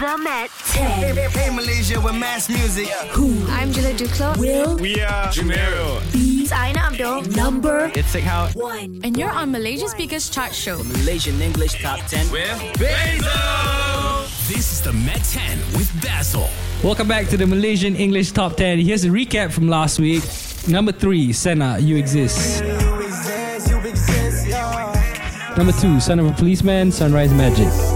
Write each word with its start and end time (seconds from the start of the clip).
The 0.00 0.18
Met 0.18 0.50
10. 0.72 1.14
Hey, 1.14 1.28
hey, 1.30 1.50
Malaysia 1.54 2.00
with 2.00 2.16
mass 2.16 2.48
music. 2.48 2.88
Who? 3.14 3.30
I'm 3.46 3.70
Julia 3.70 3.94
Duclos. 3.94 4.36
Will 4.38 4.76
We 4.76 5.00
are 5.00 5.28
Jumero. 5.28 6.02
be 6.12 6.48
Aina 6.52 6.80
Abdul. 6.80 7.22
Number 7.36 7.92
It's 7.94 8.12
like 8.12 8.24
how 8.24 8.48
one. 8.54 9.00
And 9.04 9.16
you're 9.16 9.30
on 9.30 9.52
Malaysia 9.52 9.86
biggest 9.96 10.32
Chart 10.32 10.52
Show. 10.52 10.82
Malaysian 10.82 11.40
English 11.40 11.80
Top 11.80 12.00
10. 12.08 12.28
with 12.32 12.58
Basil. 12.76 14.26
This 14.48 14.72
is 14.72 14.82
the 14.82 14.92
Met 14.92 15.22
10 15.22 15.58
with 15.78 15.88
Basil. 16.02 16.48
Welcome 16.82 17.06
back 17.06 17.28
to 17.28 17.36
the 17.36 17.46
Malaysian 17.46 17.94
English 17.94 18.32
Top 18.32 18.56
10. 18.56 18.80
Here's 18.80 19.04
a 19.04 19.10
recap 19.10 19.52
from 19.52 19.68
last 19.68 20.00
week. 20.00 20.24
Number 20.66 20.90
3, 20.90 21.32
Senna, 21.32 21.78
You 21.78 21.94
Exist. 21.96 22.64
Number 25.56 25.72
2, 25.72 26.00
Son 26.00 26.18
of 26.18 26.26
a 26.26 26.32
Policeman, 26.32 26.90
Sunrise 26.90 27.32
Magic. 27.32 27.93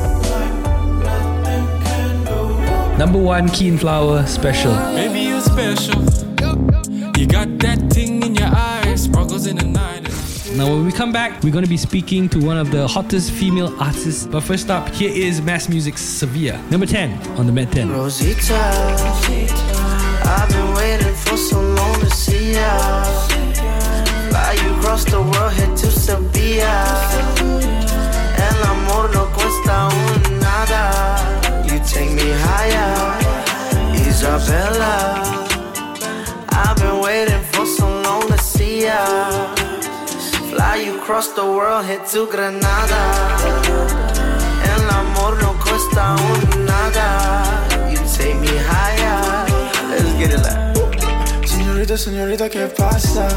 Number 2.98 3.20
1, 3.20 3.50
Keen 3.50 3.78
Flower, 3.78 4.26
Special. 4.26 4.74
Baby, 4.74 5.20
you 5.20 5.40
special. 5.40 6.02
You 7.16 7.28
got 7.28 7.46
that 7.60 7.78
thing 7.92 8.24
in 8.24 8.34
your 8.34 8.48
eyes, 8.48 9.04
sparkles 9.04 9.46
in 9.46 9.54
the 9.54 9.66
night. 9.66 10.02
Now, 10.56 10.66
when 10.66 10.84
we 10.84 10.90
come 10.90 11.12
back, 11.12 11.40
we're 11.44 11.52
going 11.52 11.62
to 11.62 11.70
be 11.70 11.76
speaking 11.76 12.28
to 12.30 12.44
one 12.44 12.58
of 12.58 12.72
the 12.72 12.88
hottest 12.88 13.30
female 13.30 13.72
artists. 13.80 14.26
But 14.26 14.40
first 14.40 14.68
up, 14.68 14.88
here 14.88 15.12
is 15.12 15.40
Mass 15.40 15.68
Music's 15.68 16.02
Sevilla. 16.02 16.60
Number 16.72 16.86
10 16.86 17.38
on 17.38 17.46
the 17.46 17.52
Met 17.52 17.70
10. 17.70 17.88
Rosita, 17.88 18.56
I've 20.24 20.48
been 20.48 20.74
waiting 20.74 21.14
for 21.14 21.36
so 21.36 21.60
long 21.60 22.00
to 22.00 22.10
see 22.10 22.54
ya. 22.54 23.04
Fly 24.30 24.58
you 24.60 24.74
across 24.74 25.04
the 25.04 25.22
world, 25.22 25.52
head 25.52 25.76
to 25.76 25.86
Sevilla. 25.86 26.84
El 28.36 28.62
amor 28.64 29.08
no 29.14 29.26
cuesta 29.26 29.86
un 29.86 30.07
Isabella. 34.28 35.24
I've 36.50 36.76
been 36.76 37.00
waiting 37.00 37.42
for 37.52 37.64
so 37.64 37.88
long 38.02 38.28
to 38.28 38.36
see 38.36 38.84
ya. 38.84 39.00
Fly 40.50 40.82
you 40.84 40.98
across 40.98 41.28
the 41.28 41.44
world, 41.44 41.86
head 41.86 42.06
to 42.12 42.26
Granada. 42.26 43.02
El 44.70 44.90
amor 45.00 45.40
no 45.40 45.54
cuesta 45.64 46.14
un 46.14 46.66
nada. 46.66 47.08
You 47.90 47.98
take 48.16 48.38
me 48.38 48.54
higher. 48.70 49.46
Let's 49.88 50.12
get 50.18 50.32
it 50.34 50.42
like. 50.42 50.67
Senorita, 51.78 51.96
senorita, 51.96 52.48
¿qué 52.48 52.66
pasa? 52.76 53.28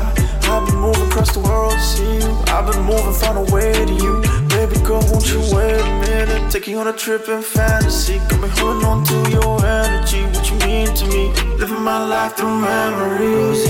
I've 0.50 0.66
been 0.66 0.80
moving 0.80 1.08
across 1.12 1.32
the 1.32 1.42
world 1.42 1.74
to 1.74 1.80
see 1.80 2.18
you. 2.18 2.36
I've 2.48 2.66
been 2.66 2.82
moving 2.86 3.14
far 3.14 3.38
away 3.38 3.72
to 3.72 3.94
you. 3.94 4.20
Baby 4.50 4.82
girl, 4.84 5.00
won't 5.12 5.30
you 5.32 5.42
wait 5.54 5.80
a 5.80 5.86
minute? 6.02 6.50
Taking 6.50 6.76
on 6.78 6.88
a 6.88 6.92
trip 6.92 7.30
in 7.30 7.44
fantasy. 7.44 8.18
Got 8.30 8.50
holding 8.58 8.84
on 8.84 9.04
to 9.06 9.30
your 9.30 9.64
energy. 9.64 10.24
What 10.34 10.50
you 10.50 10.58
mean 10.66 10.88
to 10.88 11.06
me? 11.06 11.32
Living 11.60 11.84
my 11.84 12.04
life 12.04 12.36
through 12.36 12.60
memories. 12.60 13.64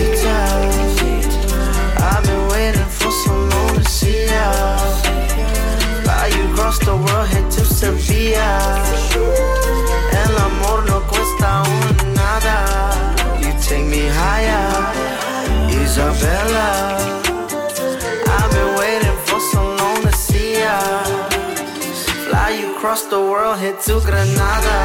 I've 2.00 2.24
been 2.24 2.48
waiting 2.48 2.88
for 2.88 3.12
so 3.12 3.34
long 3.36 3.76
to 3.76 3.84
see 3.90 4.24
ya. 4.24 4.78
Fly 6.06 6.32
you 6.34 6.50
across 6.54 6.80
the 6.80 6.96
world, 6.96 7.28
head 7.28 7.52
to 7.52 7.66
Sevilla. 7.66 9.12
Isabella. 16.22 16.98
I've 18.28 18.52
been 18.52 18.76
waiting 18.78 19.18
for 19.26 19.40
so 19.40 19.76
long 19.76 20.02
to 20.04 20.12
see 20.14 20.60
ya. 20.60 20.78
Fly 22.30 22.50
you 22.62 22.76
across 22.76 23.04
the 23.06 23.20
world, 23.20 23.58
head 23.58 23.80
to 23.88 24.00
Granada. 24.02 24.78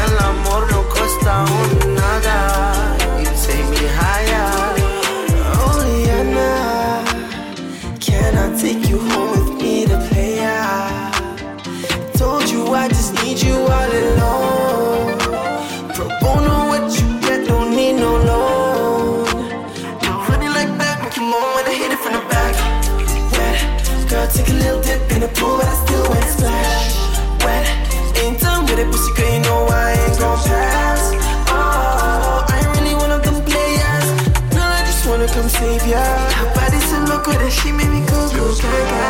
El 0.00 0.12
amor 0.28 0.62
no 0.70 0.82
cuesta 0.88 1.44
un 1.44 1.94
nada. 1.94 2.38
You 3.20 3.28
take 3.44 3.68
me 3.68 3.84
higher. 4.00 4.50
Juliana, 5.56 7.04
can 8.00 8.32
I 8.38 8.46
take 8.58 8.88
you 8.88 8.98
home 8.98 9.30
with 9.32 9.62
me 9.62 9.84
to 9.86 9.98
play? 10.08 10.40
I 10.40 11.12
told 12.14 12.48
you 12.48 12.74
I 12.74 12.88
just 12.88 13.12
need 13.22 13.42
you 13.42 13.56
all 13.56 13.90
take 24.46 24.54
a 24.54 24.58
little 24.58 24.80
dip 24.80 25.12
in 25.12 25.20
the 25.20 25.28
pool, 25.28 25.56
but 25.56 25.66
I 25.66 25.74
still 25.84 26.02
wet 26.10 26.28
splash. 26.28 26.96
Wet, 27.44 27.66
ain't 28.22 28.40
done 28.40 28.64
with 28.66 28.78
it, 28.78 28.86
pussy, 28.90 29.12
girl, 29.14 29.32
you 29.32 29.40
know 29.40 29.66
I 29.66 29.92
ain't 29.92 30.18
gon' 30.18 30.38
pass. 30.44 31.02
Oh, 31.48 32.46
I 32.48 32.58
ain't 32.58 32.78
really 32.78 32.94
one 32.94 33.10
of 33.10 33.22
them 33.22 33.42
players. 33.44 34.06
Girl, 34.52 34.72
I 34.78 34.82
just 34.84 35.06
wanna 35.06 35.28
come 35.28 35.48
save 35.48 35.86
ya. 35.86 36.02
Her 36.38 36.54
body's 36.54 36.84
so 36.90 36.98
loco 37.10 37.32
that 37.32 37.52
she 37.52 37.72
made 37.72 37.90
me 37.90 38.00
go 38.06 38.28
go 38.30 38.54
gaga. 38.54 39.05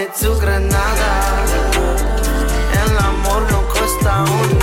Head 0.00 0.14
to 0.14 0.34
Granada. 0.40 1.44
El 2.84 2.98
amor 2.98 3.42
no 3.50 3.60
cuesta 3.68 4.24
un 4.24 4.59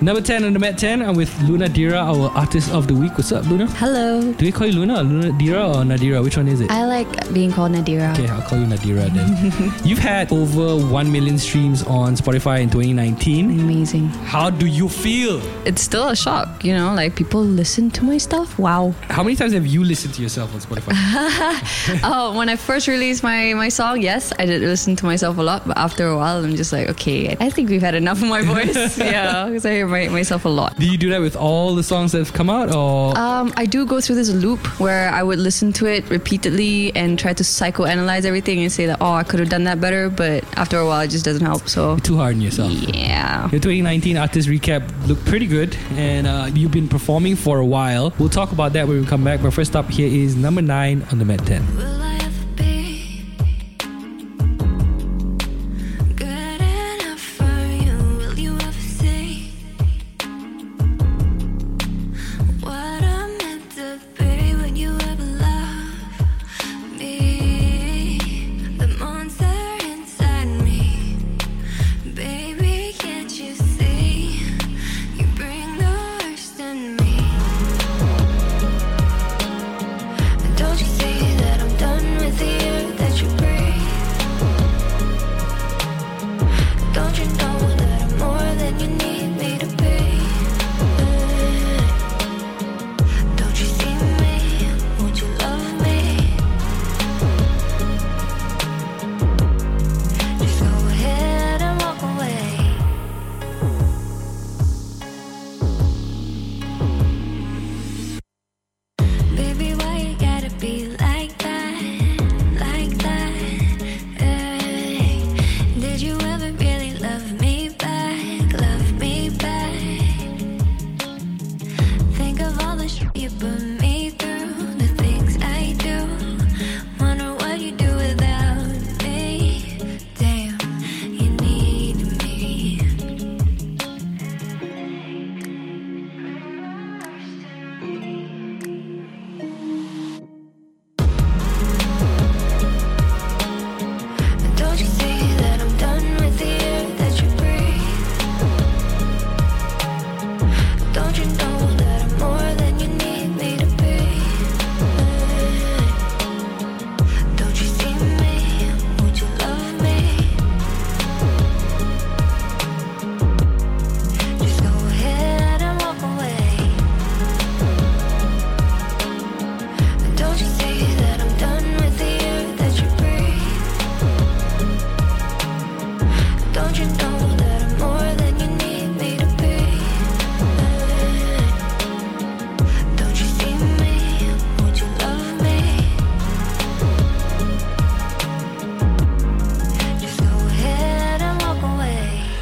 Number 0.00 0.20
10 0.20 0.44
on 0.44 0.52
the 0.52 0.60
Met 0.60 0.78
10, 0.78 1.02
I'm 1.02 1.16
with 1.16 1.28
Lunadira, 1.40 1.96
our 1.96 2.30
artist 2.38 2.70
of 2.70 2.86
the 2.86 2.94
week. 2.94 3.18
What's 3.18 3.32
up, 3.32 3.44
Luna? 3.46 3.66
Hello. 3.66 4.32
Do 4.32 4.44
we 4.44 4.52
call 4.52 4.68
you 4.68 4.74
Luna 4.74 5.00
or 5.00 5.02
Luna 5.02 5.32
Dira 5.36 5.66
or 5.66 5.82
Nadira? 5.82 6.22
Which 6.22 6.36
one 6.36 6.46
is 6.46 6.60
it? 6.60 6.70
I 6.70 6.84
like 6.84 7.32
being 7.34 7.50
called 7.50 7.72
Nadira. 7.72 8.12
Okay, 8.12 8.28
I'll 8.28 8.42
call 8.42 8.60
you 8.60 8.66
Nadira 8.66 9.12
then. 9.12 9.74
You've 9.84 9.98
had 9.98 10.30
over 10.30 10.86
1 10.86 11.10
million 11.10 11.36
streams 11.36 11.82
on 11.82 12.14
Spotify 12.14 12.60
in 12.60 12.70
2019. 12.70 13.58
Amazing. 13.58 14.06
How 14.06 14.50
do 14.50 14.66
you 14.66 14.88
feel? 14.88 15.42
It's 15.66 15.82
still 15.82 16.06
a 16.10 16.14
shock, 16.14 16.64
you 16.64 16.74
know, 16.74 16.94
like 16.94 17.16
people 17.16 17.42
listen 17.42 17.90
to 17.90 18.04
my 18.04 18.18
stuff. 18.18 18.56
Wow. 18.56 18.94
How 19.08 19.24
many 19.24 19.34
times 19.34 19.52
have 19.52 19.66
you 19.66 19.82
listened 19.82 20.14
to 20.14 20.22
yourself 20.22 20.54
on 20.54 20.60
Spotify? 20.60 20.92
oh, 22.04 22.38
when 22.38 22.48
I 22.48 22.54
first 22.54 22.86
released 22.86 23.24
my, 23.24 23.52
my 23.54 23.68
song, 23.68 24.00
yes, 24.00 24.32
I 24.38 24.46
did 24.46 24.62
listen 24.62 24.94
to 24.94 25.06
myself 25.06 25.38
a 25.38 25.42
lot. 25.42 25.66
But 25.66 25.76
after 25.76 26.06
a 26.06 26.16
while, 26.16 26.44
I'm 26.44 26.54
just 26.54 26.72
like, 26.72 26.88
okay, 26.90 27.36
I 27.40 27.50
think 27.50 27.68
we've 27.68 27.82
had 27.82 27.96
enough 27.96 28.22
of 28.22 28.28
my 28.28 28.42
voice. 28.42 28.96
yeah, 28.98 29.46
because 29.46 29.66
I 29.66 29.87
hear 29.88 30.10
my, 30.10 30.12
myself 30.12 30.44
a 30.44 30.48
lot. 30.48 30.76
do 30.78 30.86
you 30.86 30.98
do 30.98 31.10
that 31.10 31.20
with 31.20 31.36
all 31.36 31.74
the 31.74 31.82
songs 31.82 32.12
that 32.12 32.18
have 32.18 32.32
come 32.32 32.50
out 32.50 32.74
or 32.74 33.16
Um, 33.18 33.52
I 33.56 33.66
do 33.66 33.86
go 33.86 34.00
through 34.00 34.16
this 34.16 34.30
loop 34.30 34.66
where 34.80 35.10
I 35.10 35.22
would 35.22 35.38
listen 35.38 35.72
to 35.74 35.86
it 35.86 36.08
repeatedly 36.10 36.94
and 36.94 37.18
try 37.18 37.32
to 37.32 37.42
psychoanalyze 37.42 38.24
everything 38.24 38.60
and 38.60 38.70
say 38.70 38.86
that, 38.86 38.98
oh, 39.00 39.12
I 39.12 39.22
could 39.22 39.40
have 39.40 39.48
done 39.48 39.64
that 39.64 39.80
better. 39.80 40.10
But 40.10 40.44
after 40.56 40.78
a 40.78 40.86
while, 40.86 41.00
it 41.00 41.08
just 41.08 41.24
doesn't 41.24 41.44
help. 41.44 41.68
So, 41.68 41.96
too 41.98 42.16
hard 42.16 42.36
on 42.36 42.40
yourself? 42.40 42.72
yeah. 42.72 43.42
Your 43.50 43.60
2019 43.60 44.16
artist 44.16 44.48
recap 44.48 44.82
looked 45.06 45.24
pretty 45.24 45.46
good, 45.46 45.76
and 45.92 46.26
uh, 46.26 46.50
you've 46.52 46.72
been 46.72 46.88
performing 46.88 47.36
for 47.36 47.58
a 47.58 47.66
while. 47.66 48.12
We'll 48.18 48.28
talk 48.28 48.52
about 48.52 48.72
that 48.74 48.88
when 48.88 49.00
we 49.00 49.06
come 49.06 49.24
back. 49.24 49.42
But 49.42 49.52
first 49.52 49.76
up, 49.76 49.88
here 49.90 50.08
is 50.08 50.36
number 50.36 50.62
nine 50.62 51.06
on 51.10 51.18
the 51.18 51.24
Met 51.24 51.44
10. 51.46 52.17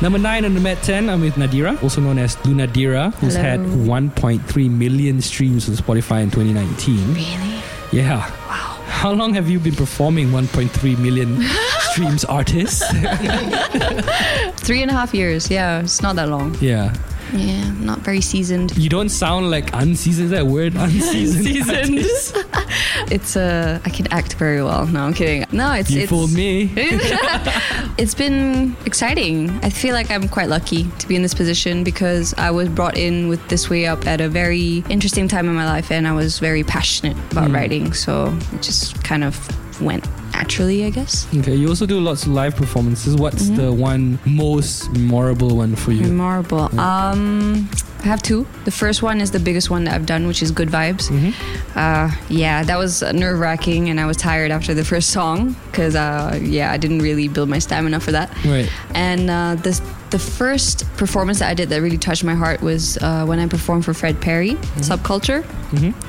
Number 0.07 0.21
nine 0.21 0.45
on 0.45 0.55
the 0.55 0.61
Met 0.61 0.85
10, 0.85 1.11
I'm 1.11 1.21
with 1.21 1.35
Nadira, 1.35 1.83
also 1.83 2.01
known 2.01 2.17
as 2.19 2.37
Lunadira, 2.45 3.13
who's 3.15 3.35
Hello. 3.35 3.49
had 3.49 3.61
1.3 3.61 4.71
million 4.71 5.21
streams 5.21 5.69
on 5.69 5.75
Spotify 5.75 6.23
in 6.23 6.31
2019. 6.31 6.97
Really? 7.13 7.61
Yeah. 7.91 8.19
Wow. 8.19 8.81
How 8.87 9.11
long 9.11 9.35
have 9.35 9.51
you 9.51 9.59
been 9.59 9.75
performing 9.75 10.29
1.3 10.29 10.97
million 11.01 11.43
streams 11.91 12.25
artists? 12.25 12.87
Three 14.65 14.81
and 14.83 14.93
a 14.93 14.95
half 14.95 15.13
years. 15.13 15.51
Yeah, 15.51 15.81
it's 15.81 16.01
not 16.01 16.15
that 16.15 16.29
long. 16.29 16.57
yeah. 16.61 16.95
Yeah, 17.33 17.73
not 17.81 17.99
very 18.03 18.21
seasoned. 18.21 18.77
You 18.79 18.89
don't 18.89 19.09
sound 19.09 19.51
like 19.51 19.71
unseasoned. 19.75 20.27
Is 20.27 20.31
that 20.31 20.47
word? 20.47 20.75
Unseasoned. 20.77 21.45
Seasoned. 21.45 22.46
It's 23.11 23.37
uh, 23.37 23.81
I 23.85 23.91
can 23.91 24.07
act 24.13 24.35
very 24.35 24.63
well. 24.63 24.87
No, 24.87 25.01
I'm 25.05 25.15
kidding. 25.15 25.45
No, 25.53 25.73
it's 25.73 25.91
You 25.91 26.03
it's, 26.03 26.11
fooled 26.11 26.33
me. 26.33 26.71
it's 27.99 28.15
been 28.15 28.77
exciting. 28.85 29.51
I 29.63 29.71
feel 29.71 29.95
like 29.95 30.11
I'm 30.11 30.29
quite 30.29 30.49
lucky 30.49 30.85
to 30.99 31.09
be 31.09 31.17
in 31.17 31.23
this 31.23 31.35
position 31.35 31.85
because 31.85 32.35
I 32.39 32.51
was 32.51 32.69
brought 32.69 32.97
in 32.97 33.29
with 33.29 33.47
this 33.49 33.71
way 33.71 33.87
up 33.87 34.07
at 34.07 34.21
a 34.21 34.29
very 34.29 34.85
interesting 34.89 35.29
time 35.29 35.49
in 35.49 35.55
my 35.55 35.65
life, 35.67 35.91
and 35.91 36.07
I 36.07 36.13
was 36.13 36.39
very 36.39 36.63
passionate 36.65 37.17
about 37.33 37.51
writing. 37.51 37.93
So 37.93 38.37
it 38.53 38.63
just 38.63 39.03
kind 39.05 39.25
of 39.25 39.37
went 39.81 40.07
naturally, 40.33 40.85
I 40.85 40.91
guess. 40.91 41.27
Okay, 41.37 41.55
you 41.55 41.69
also 41.69 41.87
do 41.87 42.01
lots 42.01 42.23
of 42.25 42.31
live 42.33 42.57
performances. 42.57 43.17
What's 43.17 43.45
Mm-hmm. 43.47 43.57
the 43.57 43.73
one 43.73 44.19
most 44.27 44.91
memorable 44.93 45.57
one 45.57 45.77
for 45.77 45.93
you? 45.93 46.03
Memorable. 46.03 46.69
Um, 46.81 47.69
I 48.07 48.09
have 48.09 48.23
two. 48.23 48.47
The 48.65 48.71
first 48.71 49.03
one 49.03 49.21
is 49.21 49.33
the 49.33 49.41
biggest 49.41 49.69
one 49.69 49.83
that 49.85 49.95
I've 49.95 50.07
done, 50.07 50.29
which 50.29 50.41
is 50.41 50.53
Good 50.53 50.69
Vibes. 50.69 51.11
Uh, 51.75 52.15
yeah, 52.29 52.63
that 52.63 52.79
was 52.79 53.03
nerve 53.03 53.41
wracking, 53.41 53.91
and 53.91 53.99
I 53.99 54.07
was 54.07 54.17
tired 54.17 54.53
after 54.53 54.75
the 54.75 54.85
first 54.85 55.11
song 55.11 55.57
because, 55.73 55.97
uh, 55.97 56.39
yeah, 56.41 56.71
I 56.71 56.77
didn't 56.77 57.01
really 57.01 57.27
build 57.27 57.49
my 57.49 57.59
stamina 57.59 57.99
for 57.99 58.13
that. 58.13 58.31
Right. 58.45 58.71
And 58.95 59.29
uh, 59.29 59.57
the 59.57 59.73
the 60.17 60.23
first 60.23 60.77
performance 60.97 61.41
that 61.41 61.51
I 61.51 61.55
did 61.55 61.69
that 61.69 61.83
really 61.83 61.99
touched 61.99 62.25
my 62.25 62.35
heart 62.35 62.63
was 62.63 62.97
uh, 63.03 63.27
when 63.27 63.39
I 63.39 63.47
performed 63.47 63.85
for 63.85 63.93
Fred 63.93 64.19
Perry, 64.19 64.53
Subculture. 64.91 65.45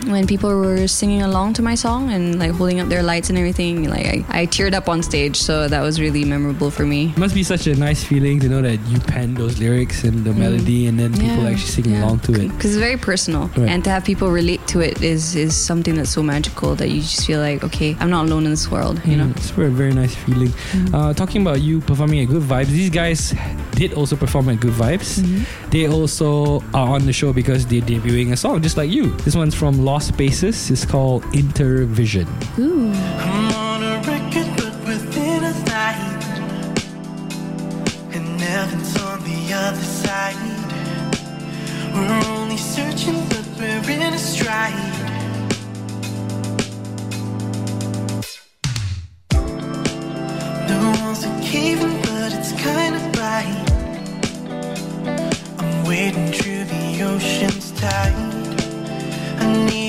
When 0.08 0.26
people 0.28 0.50
were 0.58 0.88
singing 0.88 1.24
along 1.24 1.54
to 1.58 1.62
my 1.62 1.76
song 1.76 2.12
and 2.16 2.40
like 2.40 2.52
holding 2.52 2.80
up 2.80 2.88
their 2.88 3.04
lights 3.04 3.28
and 3.30 3.38
everything, 3.38 3.90
like 3.90 4.06
I, 4.06 4.18
I 4.30 4.46
teared 4.46 4.74
up 4.74 4.88
on 4.88 5.04
stage. 5.04 5.36
So 5.36 5.68
that 5.68 5.82
was 5.82 6.00
really 6.00 6.24
memorable 6.24 6.72
for 6.72 6.86
me. 6.86 7.10
It 7.10 7.18
Must 7.18 7.36
be 7.36 7.44
such 7.44 7.68
a 7.68 7.76
nice 7.76 8.02
feeling 8.02 8.40
to 8.40 8.48
know 8.48 8.62
that 8.62 8.80
you 8.88 8.98
penned 9.00 9.36
those 9.36 9.60
lyrics 9.60 10.06
and 10.06 10.24
the 10.24 10.32
melody, 10.34 10.88
and 10.88 10.98
then 10.98 11.12
people 11.12 11.44
Yeah, 11.44 11.50
actually 11.50 11.72
singing 11.78 11.94
yeah. 11.94 12.06
along 12.06 12.20
to 12.28 12.32
it. 12.42 12.48
because 12.50 12.72
it's 12.76 12.80
very 12.90 12.98
personal 12.98 13.48
Right. 13.58 13.70
and 13.72 13.84
to 13.84 13.90
have 13.90 14.06
people 14.06 14.30
relate 14.32 14.66
to 14.68 14.80
it 14.80 15.02
is 15.02 15.36
is 15.36 15.54
something 15.70 15.96
that's 15.96 16.12
so 16.12 16.22
magical 16.24 16.76
that 16.76 16.90
you 16.90 17.02
just 17.02 17.26
feel 17.28 17.40
like 17.42 17.64
okay 17.64 17.96
i'm 18.00 18.10
not 18.10 18.26
alone 18.28 18.44
in 18.46 18.52
this 18.52 18.70
world 18.72 18.96
you 19.06 19.18
know 19.18 19.26
Mm, 19.28 19.38
it's 19.38 19.52
a 19.52 19.70
very 19.84 19.94
nice 19.94 20.16
feeling. 20.16 20.52
Uh, 20.94 21.14
talking 21.14 21.42
about 21.42 21.60
you 21.62 21.82
performing 21.82 22.20
at 22.24 22.28
Good 22.30 22.44
Vibes, 22.44 22.68
these 22.80 22.90
guys 23.02 23.34
did 23.72 23.92
also 23.98 24.16
perform 24.16 24.50
at 24.50 24.60
Good 24.60 24.74
Vibes. 24.74 25.20
Mm-hmm. 25.20 25.70
They 25.72 25.88
also 25.88 26.62
are 26.74 26.90
on 26.90 27.06
the 27.06 27.14
show 27.14 27.34
because 27.34 27.66
they're 27.66 27.82
debuting 27.82 28.32
a 28.32 28.38
song 28.38 28.62
just 28.62 28.78
like 28.78 28.90
you. 28.90 29.12
This 29.26 29.36
one's 29.36 29.56
from 29.56 29.84
Lost 29.84 30.10
Spaces. 30.10 30.70
It's 30.72 30.86
called 30.86 31.24
Intervision. 31.34 32.28
I'm 32.58 33.52
on 33.54 33.84
a 33.84 33.98
record, 34.08 34.48
but 34.56 34.74
within 34.86 35.44
a 35.44 35.54
night. 35.66 36.24
And 38.16 38.40
heaven's 38.40 38.96
on 39.02 39.24
the 39.24 39.54
other 39.54 39.82
side. 39.82 40.36
We're 41.94 42.24
only 42.38 42.58
searching, 42.58 43.20
but 43.30 43.46
we're 43.58 43.90
in 43.90 44.14
a 44.14 44.18
stride. 44.18 44.94
The 50.70 50.78
walls 51.02 51.26
are 51.26 51.42
caving, 51.42 52.02
but 52.02 52.34
it's 52.34 52.52
kinda 52.52 53.00
bright. 53.14 53.58
I'm 53.58 53.67
wading 55.88 56.34
through 56.34 56.66
the 56.66 57.02
ocean's 57.02 57.72
tide. 57.72 58.14
I 59.40 59.66
need 59.70 59.87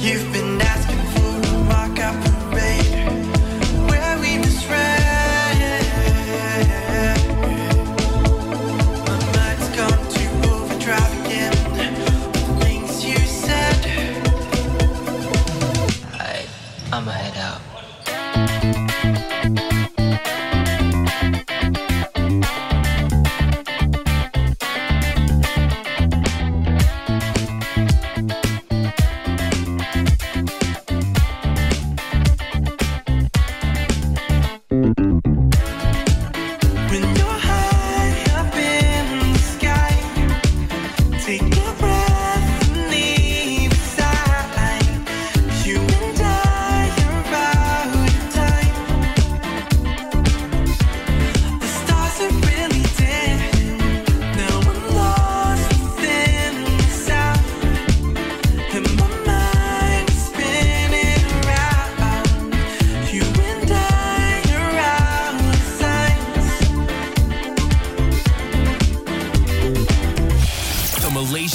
You've 0.00 0.32
been 0.32 0.67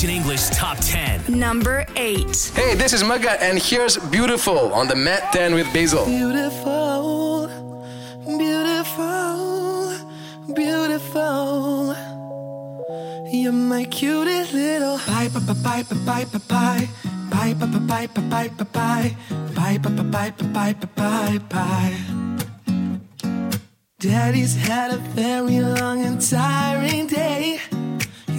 English 0.09 0.49
Top 0.49 0.77
10. 0.79 1.39
Number 1.39 1.85
8. 1.95 2.51
Hey, 2.55 2.75
this 2.75 2.93
is 2.93 3.03
Maga, 3.03 3.41
and 3.41 3.57
here's 3.59 3.97
Beautiful 3.97 4.73
on 4.73 4.87
the 4.87 4.95
Met 4.95 5.31
10 5.33 5.53
with 5.53 5.71
Basil. 5.73 6.05
Beautiful, 6.05 7.47
beautiful, 8.37 9.93
beautiful. 10.53 11.95
You're 13.31 13.51
my 13.51 13.85
cutest 13.85 14.53
little. 14.53 14.97
Bye, 15.07 15.29
bye, 15.29 15.39
bye, 15.39 15.83
bye, 15.83 15.83
bye, 16.05 16.25
bye, 16.25 16.39
bye. 16.47 16.89
Bye, 17.29 17.53
bye, 17.53 17.65
bye, 17.65 18.07
bye, 18.07 18.49
bye, 20.07 20.73
bye, 20.73 20.73
bye, 20.95 21.39
bye. 21.49 21.97
Daddy's 23.99 24.55
had 24.55 24.91
a 24.91 24.97
very 24.97 25.61
long 25.61 26.03
and 26.03 26.21
tiring 26.21 27.07
day. 27.07 27.59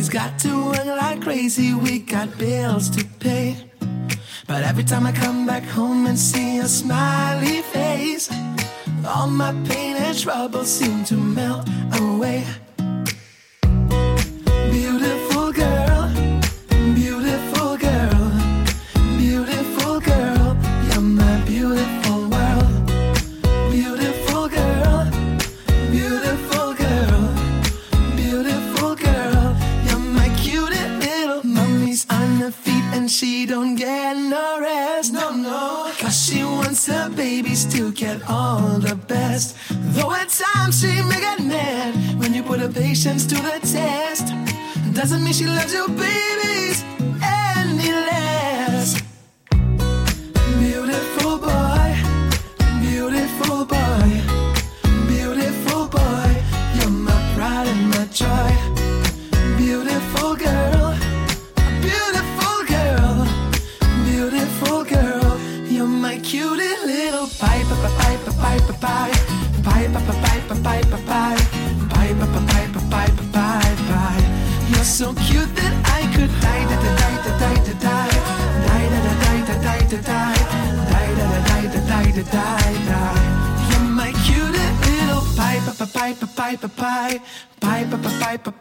He's 0.04 0.12
got 0.12 0.38
to 0.40 0.66
work 0.66 0.84
like 0.84 1.23
crazy. 1.23 1.73
We 1.73 2.00
got 2.00 2.37
bills 2.37 2.90
to 2.90 3.06
pay. 3.20 3.56
But 4.46 4.62
every 4.62 4.84
time 4.84 5.06
I 5.06 5.12
come 5.12 5.46
back 5.46 5.62
home 5.62 6.04
and 6.06 6.18
see 6.18 6.58
a 6.58 6.68
smiley 6.68 7.62
face, 7.62 8.30
all 9.06 9.28
my 9.28 9.52
pain 9.66 9.96
and 9.96 10.18
trouble 10.18 10.66
seem 10.66 11.06
to 11.06 11.16
melt 11.16 11.66
away. 11.94 12.44
Wants 37.25 37.61
still 37.61 37.90
get 37.90 38.21
all 38.28 38.78
the 38.78 38.95
best. 38.95 39.57
Though 39.95 40.12
at 40.12 40.28
times 40.28 40.81
she 40.81 40.93
may 41.09 41.21
get 41.21 41.40
mad 41.40 41.95
when 42.21 42.35
you 42.35 42.43
put 42.43 42.61
her 42.61 42.69
patience 42.69 43.25
to 43.26 43.35
the 43.37 43.61
test. 43.61 44.26
Doesn't 44.93 45.25
mean 45.25 45.33
she 45.33 45.47
loves 45.47 45.73
your 45.73 45.88
babies 45.88 46.85
any 47.23 47.90
less. 48.09 49.00
Beautiful 50.61 51.38
boy, 51.38 51.88
beautiful 52.81 53.64
boy, 53.64 54.09
beautiful 55.09 55.87
boy, 55.88 56.31
you're 56.76 56.90
my 56.90 57.19
pride 57.35 57.69
and 57.69 57.88
my 57.90 58.04
joy. 58.12 58.43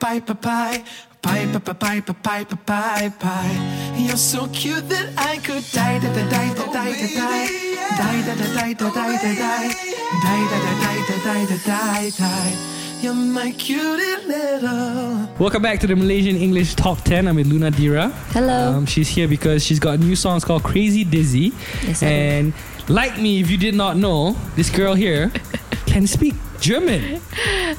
Pie 0.04 0.20
pie 0.20 0.34
pie. 0.34 0.84
pie 1.22 1.48
pie 1.48 1.74
pie 1.74 2.02
pie 2.02 2.44
pie 2.44 3.10
pie. 3.20 3.94
You're 3.96 4.18
so 4.18 4.48
cute 4.48 4.90
that 4.90 5.08
I 5.18 5.38
could 5.38 5.64
die, 5.72 5.98
da 6.00 6.12
da 6.12 6.30
die, 6.30 6.54
da 6.54 6.64
oh, 6.68 6.74
die, 6.74 6.92
da 6.92 7.08
die, 7.08 7.48
die, 7.96 8.22
da 8.28 8.36
da 8.36 8.48
die, 8.54 8.74
da 8.74 8.90
die, 8.90 9.16
da 9.16 9.32
die, 9.32 9.72
oh, 9.72 10.20
die, 10.26 10.44
da 10.52 10.58
da 10.60 10.74
die, 10.84 11.00
da 11.08 11.16
die, 11.24 11.46
da 11.46 11.58
die, 11.64 12.12
die. 12.18 13.02
You're 13.02 13.14
my 13.14 13.54
cutie 13.54 14.28
little. 14.28 15.26
Welcome 15.40 15.62
back 15.62 15.80
to 15.80 15.88
the 15.88 15.96
Malaysian 15.96 16.36
English 16.36 16.76
Top 16.76 17.02
10. 17.06 17.30
I'm 17.30 17.38
with 17.38 17.50
Lunadira. 17.50 18.12
Hello. 18.34 18.74
Um, 18.74 18.86
she's 18.86 19.08
here 19.08 19.30
because 19.30 19.64
she's 19.64 19.80
got 19.80 19.94
a 19.94 19.98
new 20.00 20.18
songs 20.18 20.44
called 20.44 20.64
Crazy 20.64 21.06
Dizzy. 21.06 21.54
Yes, 21.88 22.04
and 22.04 22.52
like 22.90 23.18
me, 23.18 23.40
if 23.40 23.50
you 23.50 23.58
did 23.58 23.74
not 23.74 23.96
know, 23.96 24.36
this 24.58 24.70
girl 24.70 24.96
here 24.96 25.32
can 25.86 26.08
speak 26.08 26.34
German. 26.64 27.20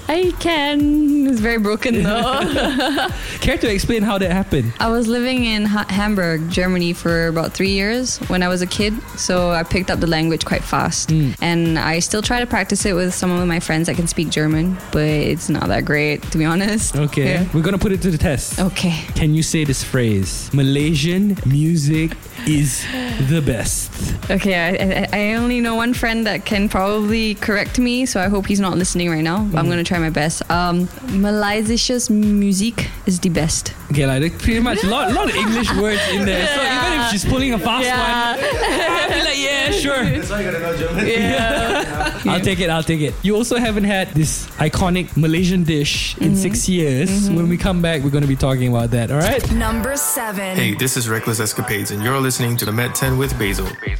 I 0.08 0.30
can. 0.40 1.26
It's 1.26 1.40
very 1.40 1.56
broken 1.58 2.02
though. 2.02 2.40
Care 3.40 3.56
to 3.56 3.72
explain 3.72 4.02
how 4.02 4.18
that 4.18 4.30
happened? 4.30 4.74
I 4.78 4.88
was 4.90 5.08
living 5.08 5.46
in 5.46 5.64
ha- 5.64 5.86
Hamburg, 5.88 6.50
Germany 6.50 6.92
for 6.92 7.28
about 7.28 7.52
three 7.54 7.70
years 7.70 8.18
when 8.28 8.42
I 8.42 8.48
was 8.48 8.60
a 8.60 8.66
kid, 8.66 8.92
so 9.16 9.50
I 9.52 9.62
picked 9.62 9.90
up 9.90 10.00
the 10.00 10.06
language 10.06 10.44
quite 10.44 10.62
fast. 10.62 11.10
Hmm. 11.10 11.30
And 11.40 11.78
I 11.78 12.00
still 12.00 12.20
try 12.20 12.40
to 12.40 12.46
practice 12.46 12.84
it 12.84 12.92
with 12.92 13.14
some 13.14 13.30
of 13.30 13.46
my 13.48 13.58
friends 13.58 13.86
that 13.86 13.96
can 13.96 14.06
speak 14.06 14.28
German, 14.28 14.76
but 14.92 15.08
it's 15.08 15.48
not 15.48 15.68
that 15.68 15.86
great, 15.86 16.20
to 16.32 16.36
be 16.36 16.44
honest. 16.44 16.94
Okay, 16.94 17.24
Yeah. 17.34 17.46
we're 17.54 17.62
gonna 17.62 17.78
put 17.78 17.92
it 17.92 18.02
to 18.02 18.10
the 18.10 18.18
test. 18.18 18.60
Okay. 18.60 19.00
Can 19.14 19.34
you 19.34 19.42
say 19.42 19.64
this 19.64 19.82
phrase? 19.82 20.50
Malaysian 20.52 21.38
music 21.46 22.12
is 22.46 22.84
the 23.30 23.40
best. 23.40 23.90
Okay, 24.30 24.54
I, 24.54 25.16
I, 25.16 25.30
I 25.30 25.34
only 25.36 25.60
know 25.60 25.74
one 25.74 25.94
friend 25.94 26.26
that 26.26 26.44
can 26.44 26.68
probably 26.68 27.34
correct 27.36 27.78
me, 27.78 28.04
so 28.04 28.20
I 28.20 28.28
hope 28.28 28.46
he's 28.46 28.60
not 28.60 28.73
listening 28.76 29.10
right 29.10 29.22
now. 29.22 29.44
But 29.44 29.58
I'm 29.58 29.66
mm. 29.66 29.70
gonna 29.70 29.84
try 29.84 29.98
my 29.98 30.10
best. 30.10 30.48
Um, 30.50 30.88
Malaysia's 31.08 32.10
music 32.10 32.90
is 33.06 33.20
the 33.20 33.28
best. 33.28 33.74
Okay, 33.90 34.06
like 34.06 34.38
pretty 34.38 34.60
much 34.60 34.82
a 34.82 34.88
lot, 34.88 35.12
lot 35.12 35.28
of 35.28 35.36
English 35.36 35.72
words 35.80 36.00
in 36.10 36.24
there. 36.24 36.46
So 36.46 36.60
even 36.62 37.00
if 37.00 37.10
she's 37.10 37.24
pulling 37.24 37.52
a 37.52 37.58
fast 37.58 37.84
Yeah. 37.84 38.34
one, 38.34 38.44
I'll 39.00 39.08
be 39.08 39.24
like, 39.24 39.38
yeah, 39.38 39.70
sure. 39.70 40.04
That's 40.04 40.30
why 40.30 40.40
you 40.40 40.50
gotta 40.50 40.60
know 40.60 40.76
German. 40.76 41.06
Yeah. 41.14 42.20
I'll 42.26 42.40
take 42.40 42.60
it. 42.60 42.70
I'll 42.70 42.82
take 42.82 43.00
it. 43.00 43.14
You 43.22 43.36
also 43.36 43.56
haven't 43.56 43.84
had 43.84 44.08
this 44.08 44.46
iconic 44.56 45.16
Malaysian 45.16 45.62
dish 45.64 46.16
in 46.18 46.32
mm-hmm. 46.32 46.36
six 46.36 46.68
years. 46.68 47.10
Mm-hmm. 47.10 47.36
When 47.36 47.48
we 47.48 47.56
come 47.56 47.82
back, 47.82 48.02
we're 48.02 48.10
going 48.10 48.22
to 48.22 48.28
be 48.28 48.36
talking 48.36 48.68
about 48.68 48.90
that. 48.90 49.10
All 49.10 49.18
right. 49.18 49.52
Number 49.52 49.96
7. 49.96 50.56
Hey, 50.56 50.74
this 50.74 50.96
is 50.96 51.08
Reckless 51.08 51.40
Escapades, 51.40 51.90
and 51.90 52.02
you're 52.02 52.20
listening 52.20 52.56
to 52.58 52.64
the 52.64 52.72
Met 52.72 52.94
10 52.94 53.18
with 53.18 53.38
Basil. 53.38 53.68
Baby, 53.80 53.96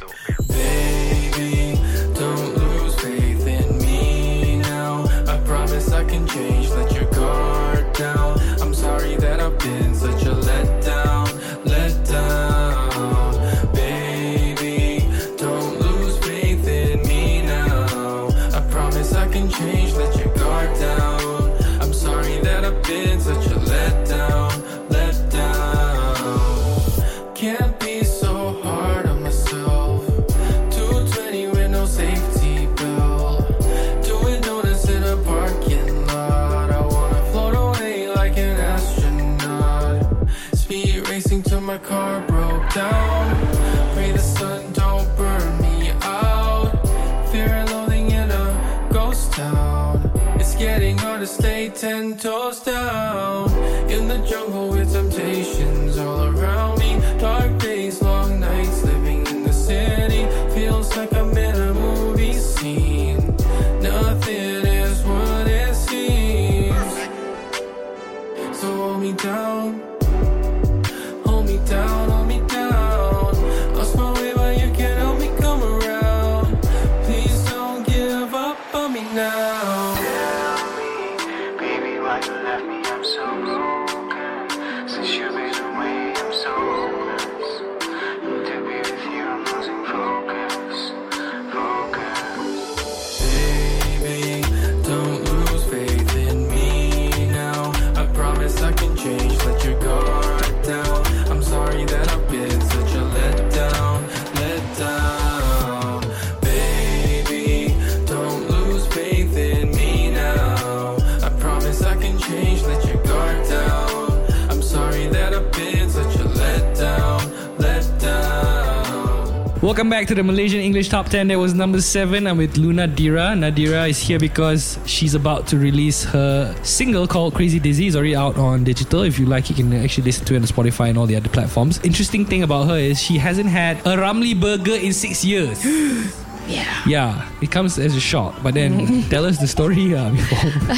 back 119.95 120.07
to 120.07 120.13
the 120.13 120.23
Malaysian 120.23 120.59
English 120.59 120.89
Top 120.89 121.07
10. 121.07 121.29
That 121.29 121.39
was 121.39 121.53
number 121.53 121.79
7. 121.79 122.27
I'm 122.27 122.35
with 122.35 122.55
Lunadira. 122.55 123.31
Nadira 123.33 123.89
is 123.89 123.97
here 123.97 124.19
because 124.19 124.77
she's 124.85 125.15
about 125.15 125.47
to 125.47 125.57
release 125.57 126.03
her 126.03 126.53
single 126.63 127.07
called 127.07 127.33
Crazy. 127.33 127.61
It's 127.63 127.95
already 127.95 128.13
out 128.13 128.37
on 128.37 128.65
digital. 128.65 129.03
If 129.03 129.17
you 129.17 129.25
like, 129.25 129.49
you 129.49 129.55
can 129.55 129.71
actually 129.71 130.03
listen 130.03 130.25
to 130.25 130.33
it 130.33 130.39
on 130.39 130.43
Spotify 130.43 130.89
and 130.89 130.97
all 130.97 131.05
the 131.05 131.15
other 131.15 131.29
platforms. 131.29 131.79
Interesting 131.85 132.25
thing 132.25 132.43
about 132.43 132.67
her 132.67 132.77
is 132.77 133.01
she 133.01 133.17
hasn't 133.17 133.47
had 133.47 133.77
a 133.87 133.95
Ramly 133.95 134.37
burger 134.37 134.75
in 134.75 134.91
six 134.91 135.23
years. 135.23 135.63
Yeah. 136.47 136.81
Yeah, 136.85 137.29
it 137.41 137.51
comes 137.51 137.77
as 137.79 137.95
a 137.95 137.99
shock. 137.99 138.35
But 138.43 138.53
then 138.53 139.03
tell 139.09 139.25
us 139.25 139.39
the 139.39 139.47
story 139.47 139.95
uh, 139.95 140.09
before. 140.11 140.39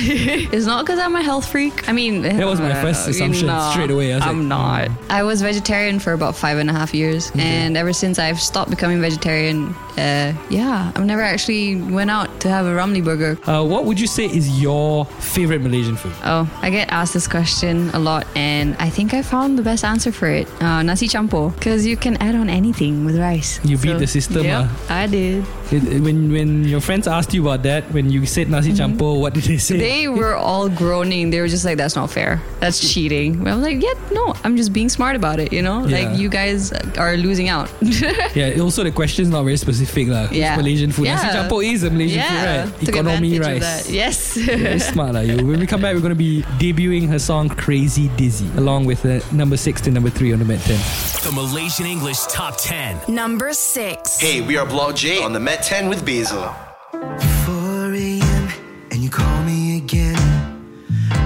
it's 0.53 0.65
not 0.65 0.85
because 0.85 0.99
I'm 0.99 1.15
a 1.15 1.21
health 1.23 1.47
freak. 1.49 1.87
I 1.89 1.91
mean, 1.91 2.21
That 2.21 2.45
was 2.45 2.59
my 2.59 2.73
first 2.81 3.07
uh, 3.07 3.11
assumption 3.11 3.47
no, 3.47 3.69
straight 3.71 3.91
away. 3.91 4.13
I 4.13 4.17
was 4.17 4.25
I'm 4.25 4.49
like, 4.49 4.89
not. 4.89 4.91
I 5.09 5.23
was 5.23 5.41
vegetarian 5.41 5.99
for 5.99 6.13
about 6.13 6.35
five 6.35 6.57
and 6.57 6.69
a 6.69 6.73
half 6.73 6.93
years, 6.93 7.31
and 7.35 7.75
ever 7.77 7.93
since 7.93 8.19
I've 8.19 8.39
stopped 8.39 8.69
becoming 8.69 9.01
vegetarian, 9.01 9.73
uh, 9.97 10.33
yeah, 10.49 10.91
I've 10.95 11.05
never 11.05 11.21
actually 11.21 11.75
went 11.75 12.09
out 12.09 12.39
to 12.41 12.49
have 12.49 12.65
a 12.65 12.69
Ramly 12.69 13.03
burger. 13.03 13.37
Uh, 13.49 13.65
what 13.65 13.85
would 13.85 13.99
you 13.99 14.07
say 14.07 14.25
is 14.25 14.61
your 14.61 15.05
favorite 15.05 15.61
Malaysian 15.61 15.95
food? 15.95 16.13
Oh, 16.23 16.49
I 16.61 16.69
get 16.69 16.89
asked 16.89 17.13
this 17.13 17.27
question 17.27 17.89
a 17.89 17.99
lot, 17.99 18.27
and 18.35 18.75
I 18.79 18.89
think 18.89 19.13
I 19.13 19.21
found 19.21 19.57
the 19.57 19.63
best 19.63 19.83
answer 19.83 20.11
for 20.11 20.27
it: 20.27 20.47
uh, 20.61 20.81
nasi 20.83 21.07
campur, 21.07 21.53
because 21.55 21.85
you 21.85 21.97
can 21.97 22.17
add 22.17 22.35
on 22.35 22.49
anything 22.49 23.05
with 23.05 23.17
rice. 23.17 23.59
You 23.63 23.77
beat 23.77 23.99
the 23.99 24.07
system, 24.07 24.45
Yeah, 24.45 24.67
ah. 24.89 25.01
I 25.03 25.07
did. 25.07 25.45
It- 25.71 25.83
it- 25.83 26.01
when 26.01 26.31
when 26.31 26.63
your 26.63 26.79
friends 26.81 27.07
asked 27.07 27.33
you 27.33 27.41
about 27.47 27.63
that, 27.63 27.83
when 27.91 28.09
you 28.09 28.25
said 28.25 28.49
nasi 28.49 28.71
campur, 28.71 29.19
what 29.19 29.33
did 29.33 29.43
they 29.43 29.57
say? 29.57 29.77
They 29.77 30.07
were 30.07 30.35
all 30.35 30.69
groaning. 30.69 31.29
They 31.29 31.41
were 31.41 31.47
just 31.47 31.65
like, 31.65 31.77
"That's 31.77 31.95
not 31.95 32.09
fair. 32.11 32.41
That's 32.59 32.79
cheating." 32.93 33.45
I 33.47 33.53
was 33.55 33.63
like, 33.63 33.81
"Yeah, 33.83 33.93
no. 34.11 34.33
I'm 34.43 34.55
just 34.55 34.71
being 34.71 34.89
smart 34.89 35.15
about 35.15 35.39
it. 35.39 35.51
You 35.51 35.61
know, 35.61 35.85
Yeah. 35.85 35.97
like 35.97 36.09
you 36.19 36.29
guys 36.29 36.71
are 36.97 37.17
losing 37.17 37.49
out." 37.49 37.69
yeah. 38.35 38.59
Also, 38.61 38.83
the 38.83 38.91
question 38.91 39.23
is 39.25 39.29
not 39.29 39.43
very 39.43 39.57
specific, 39.57 40.07
lah. 40.07 40.27
It's 40.31 40.57
Malaysian 40.57 40.91
food. 40.91 41.05
Nasi 41.11 41.27
Yeah. 41.27 41.35
campur 41.43 41.59
is 41.65 41.83
a 41.83 41.89
Malaysian 41.89 42.19
yeah, 42.23 42.31
food, 42.31 42.47
right? 42.47 42.79
took 42.79 42.95
Economy 42.95 43.39
rice. 43.39 43.61
that. 43.61 43.89
Yes. 43.91 44.37
Very 44.47 44.79
smart, 44.79 45.13
lah. 45.13 45.21
You. 45.27 45.35
When 45.45 45.59
we 45.59 45.67
come 45.67 45.81
back, 45.81 45.93
we're 45.95 46.01
going 46.05 46.15
to 46.15 46.23
be 46.29 46.43
debuting 46.63 47.09
her 47.09 47.19
song 47.19 47.49
"Crazy 47.49 48.07
Dizzy" 48.15 48.47
along 48.55 48.85
with 48.85 49.05
uh, 49.05 49.19
number 49.31 49.57
six 49.57 49.81
to 49.81 49.91
number 49.91 50.09
three 50.09 50.31
on 50.33 50.39
the 50.39 50.45
Met 50.47 50.61
Ten. 50.63 50.79
The 51.27 51.31
Malaysian 51.35 51.85
English 51.85 52.23
Top 52.31 52.55
10. 52.57 53.11
Number 53.11 53.51
6. 53.51 54.19
Hey, 54.19 54.39
we 54.41 54.55
are 54.55 54.65
Block 54.65 54.95
J 54.95 55.19
on 55.21 55.33
the 55.33 55.39
Met 55.43 55.56
10 55.61 55.89
with 55.89 56.05
Basil. 56.05 56.53
4 56.91 57.93
a.m. 57.93 58.47
and 58.91 59.01
you 59.03 59.09
call 59.09 59.43
me 59.43 59.77
again. 59.77 60.17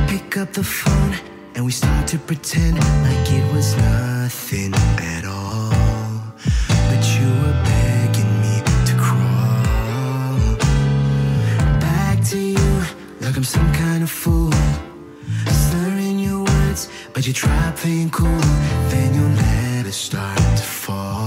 Pick 0.08 0.38
up 0.38 0.54
the 0.54 0.64
phone 0.64 1.16
and 1.56 1.66
we 1.66 1.72
start 1.72 2.08
to 2.08 2.18
pretend 2.18 2.78
like 2.78 3.32
it 3.32 3.54
was 3.54 3.76
nothing 3.78 4.74
at 4.74 5.26
all. 5.26 5.72
But 6.90 7.02
you 7.16 7.28
were 7.42 7.58
begging 7.72 8.32
me 8.42 8.56
to 8.88 8.94
crawl 8.98 10.58
back 11.80 12.24
to 12.30 12.38
you 12.38 12.84
like 13.20 13.36
I'm 13.36 13.44
some 13.44 13.72
kind 13.74 14.02
of 14.02 14.10
fool. 14.10 14.54
Slurring 15.48 16.20
your 16.20 16.40
words, 16.40 16.90
but 17.14 17.28
you 17.28 17.34
try 17.34 17.74
playing 17.76 18.10
cool. 18.12 18.42
Then 18.90 19.14
your 19.14 19.30
letters 19.30 19.96
start 19.96 20.38
to 20.38 20.64
fall. 20.64 21.21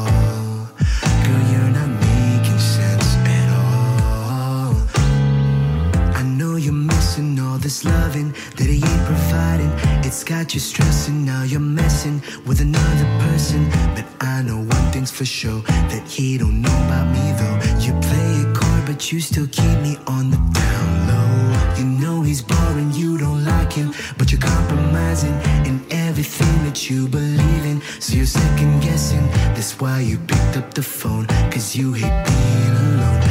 This 7.64 7.82
loving 7.82 8.30
that 8.56 8.68
he 8.68 8.76
ain't 8.76 9.06
providing. 9.06 9.72
It's 10.06 10.22
got 10.22 10.52
you 10.52 10.60
stressing, 10.60 11.24
now 11.24 11.44
you're 11.44 11.68
messing 11.80 12.22
with 12.44 12.60
another 12.60 13.06
person. 13.24 13.70
But 13.94 14.04
I 14.20 14.42
know 14.42 14.58
one 14.58 14.86
thing's 14.92 15.10
for 15.10 15.24
sure 15.24 15.62
that 15.62 16.04
he 16.06 16.36
don't 16.36 16.60
know 16.60 16.76
about 16.86 17.06
me 17.16 17.24
though. 17.40 17.58
You 17.84 17.92
play 18.08 18.30
it 18.42 18.54
coy, 18.54 18.80
but 18.84 19.10
you 19.10 19.18
still 19.18 19.46
keep 19.46 19.78
me 19.80 19.96
on 20.06 20.30
the 20.30 20.36
down 20.36 20.90
low. 21.08 21.78
You 21.78 21.86
know 22.02 22.20
he's 22.20 22.42
boring, 22.42 22.92
you 22.92 23.16
don't 23.16 23.42
like 23.46 23.72
him, 23.72 23.94
but 24.18 24.30
you're 24.30 24.42
compromising 24.42 25.34
in 25.64 25.82
everything 25.90 26.64
that 26.66 26.90
you 26.90 27.08
believe 27.08 27.64
in. 27.64 27.80
So 27.98 28.16
you're 28.16 28.26
second 28.26 28.82
guessing. 28.82 29.26
That's 29.56 29.80
why 29.80 30.00
you 30.00 30.18
picked 30.18 30.58
up 30.58 30.74
the 30.74 30.82
phone, 30.82 31.26
cause 31.50 31.74
you 31.74 31.94
hate 31.94 32.26
being 32.26 32.76
alone. 32.76 33.23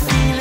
When 0.00 0.28
you're 0.28 0.31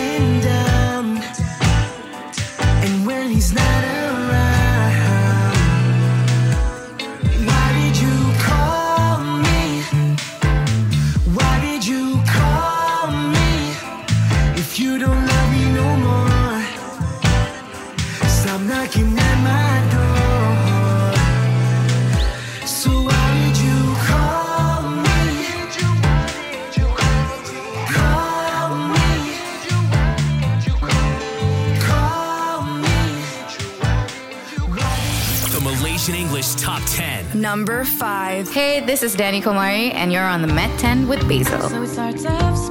Number 37.72 37.86
5. 37.86 38.52
Hey, 38.52 38.82
this 38.82 39.02
is 39.02 39.16
Danny 39.16 39.40
Komari, 39.40 39.94
and 39.94 40.12
you're 40.12 40.26
on 40.26 40.42
the 40.42 40.48
Met 40.50 40.78
10 40.78 41.08
with 41.08 41.26
Basil. 41.30 41.70
So 41.70 42.71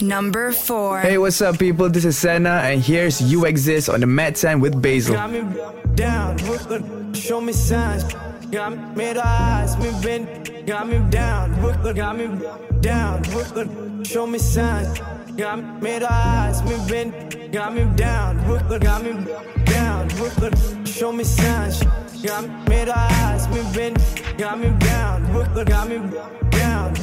Number 0.00 0.52
4. 0.52 1.00
Hey, 1.00 1.18
what's 1.18 1.40
up, 1.40 1.58
people? 1.58 1.88
This 1.88 2.04
is 2.04 2.18
Senna, 2.18 2.60
and 2.64 2.82
here's 2.82 3.20
You 3.20 3.44
Exist 3.44 3.88
on 3.88 4.00
the 4.00 4.06
Met 4.06 4.36
10 4.36 4.60
with 4.60 4.80
Basil. 4.80 5.14
Got 5.14 5.30
me 5.30 5.44
down, 5.94 6.36
look, 6.48 6.68
look, 6.68 7.14
show 7.14 7.40
me 7.40 7.52
signs. 7.52 8.04
Got 8.50 8.72
me 8.72 8.78
made 8.96 9.16
eyes, 9.16 9.76
me 9.78 9.90
bend, 10.02 10.66
got 10.66 10.88
me 10.88 10.98
down, 11.10 11.60
look, 11.62 11.82
look, 11.82 11.96
got 11.96 12.16
me 12.16 12.28
down, 12.80 13.22
look, 13.34 13.54
look, 13.54 14.06
show 14.06 14.26
me 14.26 14.38
signs. 14.38 14.98
Got 15.36 15.58
me 15.58 15.80
made 15.80 16.04
eyes, 16.04 16.62
me 16.62 16.76
bend, 16.88 17.52
got 17.52 17.74
me 17.74 17.84
down, 17.96 18.38
got 18.78 19.02
me 19.02 19.26
down, 19.64 20.08
show 20.86 21.10
me 21.10 21.24
signs. 21.24 21.82
Got 22.22 22.44
me 22.44 22.50
made 22.68 22.88
eyes, 22.88 23.48
me 23.48 23.60
bend, 23.74 23.98
got 24.38 24.60
me 24.60 24.70
down, 24.78 25.24
got 25.64 25.88
me 25.88 25.98
down, 26.50 26.94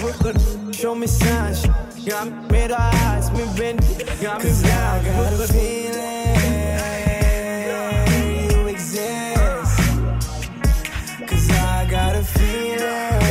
show 0.72 0.96
me 0.96 1.08
signs. 1.08 1.68
Got 2.06 2.28
me 2.28 2.48
made 2.50 2.72
eyes, 2.72 3.30
me 3.32 3.44
bend, 3.58 3.82
got 4.22 4.42
me 4.42 4.50
down, 4.62 5.04
got 5.04 5.34
a 5.34 5.48
feeling 5.48 6.32
you 8.50 8.68
exist. 8.68 9.78
Cause 11.28 11.50
I 11.52 11.86
got 11.90 12.16
a 12.16 12.24
feeling 12.24 13.31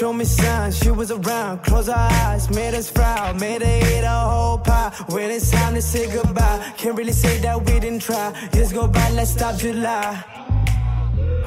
show 0.00 0.14
me 0.14 0.24
signs. 0.24 0.78
She 0.78 0.90
was 0.90 1.10
around, 1.10 1.62
close 1.62 1.88
our 1.90 2.10
eyes, 2.26 2.48
made 2.48 2.74
us 2.74 2.90
proud, 2.90 3.38
made 3.38 3.60
her 3.60 3.78
eat 3.92 4.04
a 4.04 4.18
whole 4.32 4.56
pie. 4.56 4.90
When 5.08 5.30
it's 5.30 5.50
time 5.50 5.74
to 5.74 5.82
say 5.82 6.10
goodbye, 6.10 6.58
can't 6.78 6.96
really 6.96 7.12
say 7.12 7.38
that 7.40 7.58
we 7.66 7.78
didn't 7.78 8.00
try. 8.00 8.32
Years 8.54 8.72
go 8.72 8.88
by, 8.88 9.10
let's 9.10 9.32
stop 9.32 9.58
July. 9.58 10.24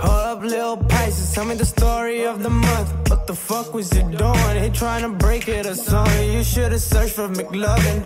Hold 0.04 0.26
up, 0.32 0.42
little 0.44 0.78
Pisces, 0.78 1.34
tell 1.34 1.46
me 1.46 1.56
the 1.56 1.66
story 1.66 2.26
of 2.26 2.44
the 2.44 2.52
month. 2.52 2.90
What 3.10 3.26
the 3.26 3.34
fuck 3.34 3.74
was 3.74 3.88
you 3.96 4.04
doing? 4.24 4.56
He 4.64 4.70
trying 4.70 5.02
to 5.02 5.10
break 5.26 5.48
it 5.48 5.66
or 5.66 5.76
something. 5.76 6.34
You 6.34 6.44
should've 6.44 6.82
searched 6.82 7.16
for 7.16 7.30
McLovin. 7.30 7.98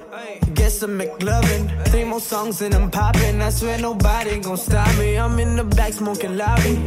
Get 0.53 0.71
some 0.71 0.97
McLovin. 0.97 1.61
Three 1.89 2.05
more 2.05 2.21
songs 2.21 2.61
and 2.61 2.73
I'm 2.73 2.89
popping. 2.89 3.41
I 3.41 3.49
swear 3.49 3.77
nobody 3.79 4.39
gon' 4.39 4.57
stop 4.57 4.97
me. 4.97 5.17
I'm 5.17 5.37
in 5.39 5.57
the 5.57 5.65
back 5.65 5.91
smoking 5.91 6.37
loudly. 6.37 6.77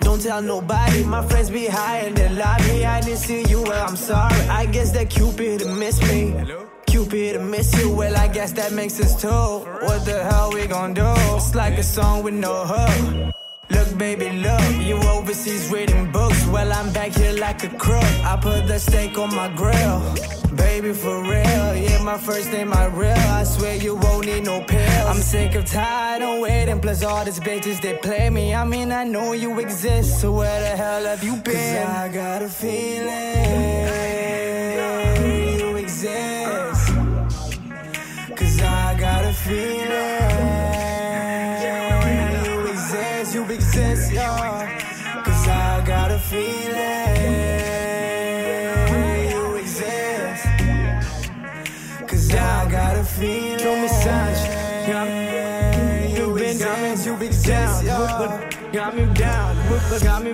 Don't 0.00 0.20
tell 0.22 0.42
nobody, 0.42 1.04
my 1.04 1.26
friends 1.26 1.50
be 1.50 1.66
high 1.66 2.00
in 2.00 2.14
the 2.14 2.28
lobby. 2.30 2.84
I 2.84 3.00
didn't 3.00 3.18
see 3.18 3.42
you, 3.44 3.62
well, 3.62 3.88
I'm 3.88 3.96
sorry. 3.96 4.40
I 4.48 4.66
guess 4.66 4.92
that 4.92 5.10
Cupid 5.10 5.66
missed 5.66 6.02
me. 6.02 6.34
Cupid 6.86 7.42
miss 7.42 7.76
you, 7.78 7.94
well, 7.94 8.16
I 8.16 8.28
guess 8.28 8.52
that 8.52 8.72
makes 8.72 9.00
us 9.00 9.20
two. 9.20 9.28
What 9.28 10.04
the 10.04 10.22
hell 10.24 10.52
we 10.52 10.66
gon' 10.66 10.94
do? 10.94 11.12
It's 11.36 11.54
like 11.54 11.78
a 11.78 11.82
song 11.82 12.22
with 12.22 12.34
no 12.34 12.64
hook. 12.64 13.34
Look, 13.70 13.98
baby, 13.98 14.30
look, 14.30 14.76
you 14.80 14.96
overseas 14.96 15.70
reading 15.72 16.12
books. 16.12 16.46
Well, 16.46 16.72
I'm 16.72 16.92
back 16.92 17.12
here 17.12 17.32
like 17.32 17.64
a 17.64 17.68
crook. 17.68 18.04
I 18.24 18.38
put 18.40 18.66
the 18.68 18.78
steak 18.78 19.18
on 19.18 19.34
my 19.34 19.48
grill. 19.48 20.00
Baby, 20.54 20.92
for 20.92 21.22
real, 21.22 21.76
yeah, 21.76 22.02
my 22.02 22.16
first 22.16 22.52
name, 22.52 22.68
my 22.68 22.86
real. 22.86 23.10
I 23.10 23.44
swear 23.44 23.76
you 23.76 23.96
won't 23.96 24.26
need 24.26 24.44
no 24.44 24.60
pills. 24.62 25.06
I'm 25.08 25.20
sick 25.20 25.54
of 25.56 25.64
tired 25.66 26.22
of 26.22 26.40
waiting, 26.40 26.80
plus 26.80 27.02
all 27.02 27.24
these 27.24 27.40
bitches, 27.40 27.80
they 27.80 27.94
play 27.98 28.30
me. 28.30 28.54
I 28.54 28.64
mean, 28.64 28.92
I 28.92 29.04
know 29.04 29.32
you 29.32 29.58
exist, 29.58 30.20
so 30.20 30.32
where 30.32 30.60
the 30.60 30.76
hell 30.76 31.04
have 31.04 31.24
you 31.24 31.36
been? 31.36 31.84
Cause 31.84 31.96
I 31.96 32.08
got 32.08 32.42
a 32.42 32.48
feeling 32.48 33.26
you 35.58 35.76
exist. 35.76 36.92
Cause 38.36 38.60
I 38.62 38.96
got 38.98 39.24
a 39.24 39.32
feeling 39.32 40.25
feeling. 53.88 54.02
Show 54.02 54.02
me 54.02 54.02
signs. 54.02 54.88
Yeah, 54.88 56.06
you 56.06 56.34
been 56.34 56.58
down, 56.58 57.04
you 57.04 57.14
exist, 57.26 57.84
yo. 57.84 58.06
Got 58.72 58.94
me 58.94 59.06
down, 59.14 59.56
got 60.02 60.22
me 60.22 60.32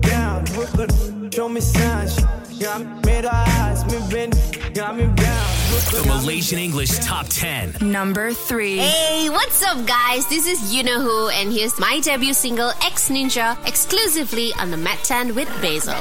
down, 0.00 1.30
show 1.30 1.48
me 1.48 1.60
signs. 1.60 2.18
Got 2.60 2.80
me 2.80 2.86
made 3.04 3.24
eyes, 3.24 3.84
me 3.86 3.98
bend, 4.10 4.34
got 4.74 4.96
me 4.96 5.06
down. 5.06 5.48
The 5.90 6.04
Malaysian 6.06 6.58
English 6.58 6.98
Top 6.98 7.26
10. 7.28 7.76
Number 7.80 8.32
3. 8.32 8.78
Hey, 8.78 9.30
what's 9.30 9.62
up, 9.64 9.84
guys? 9.86 10.28
This 10.28 10.46
is 10.46 10.72
You 10.72 10.82
Know 10.82 11.00
Who, 11.00 11.28
and 11.30 11.52
here's 11.52 11.78
my 11.80 12.00
debut 12.00 12.34
single, 12.34 12.70
Ex 12.82 13.08
Ninja, 13.08 13.56
exclusively 13.66 14.52
on 14.58 14.70
the 14.70 14.76
Met 14.76 14.98
10 15.02 15.34
with 15.34 15.48
Basil. 15.60 15.94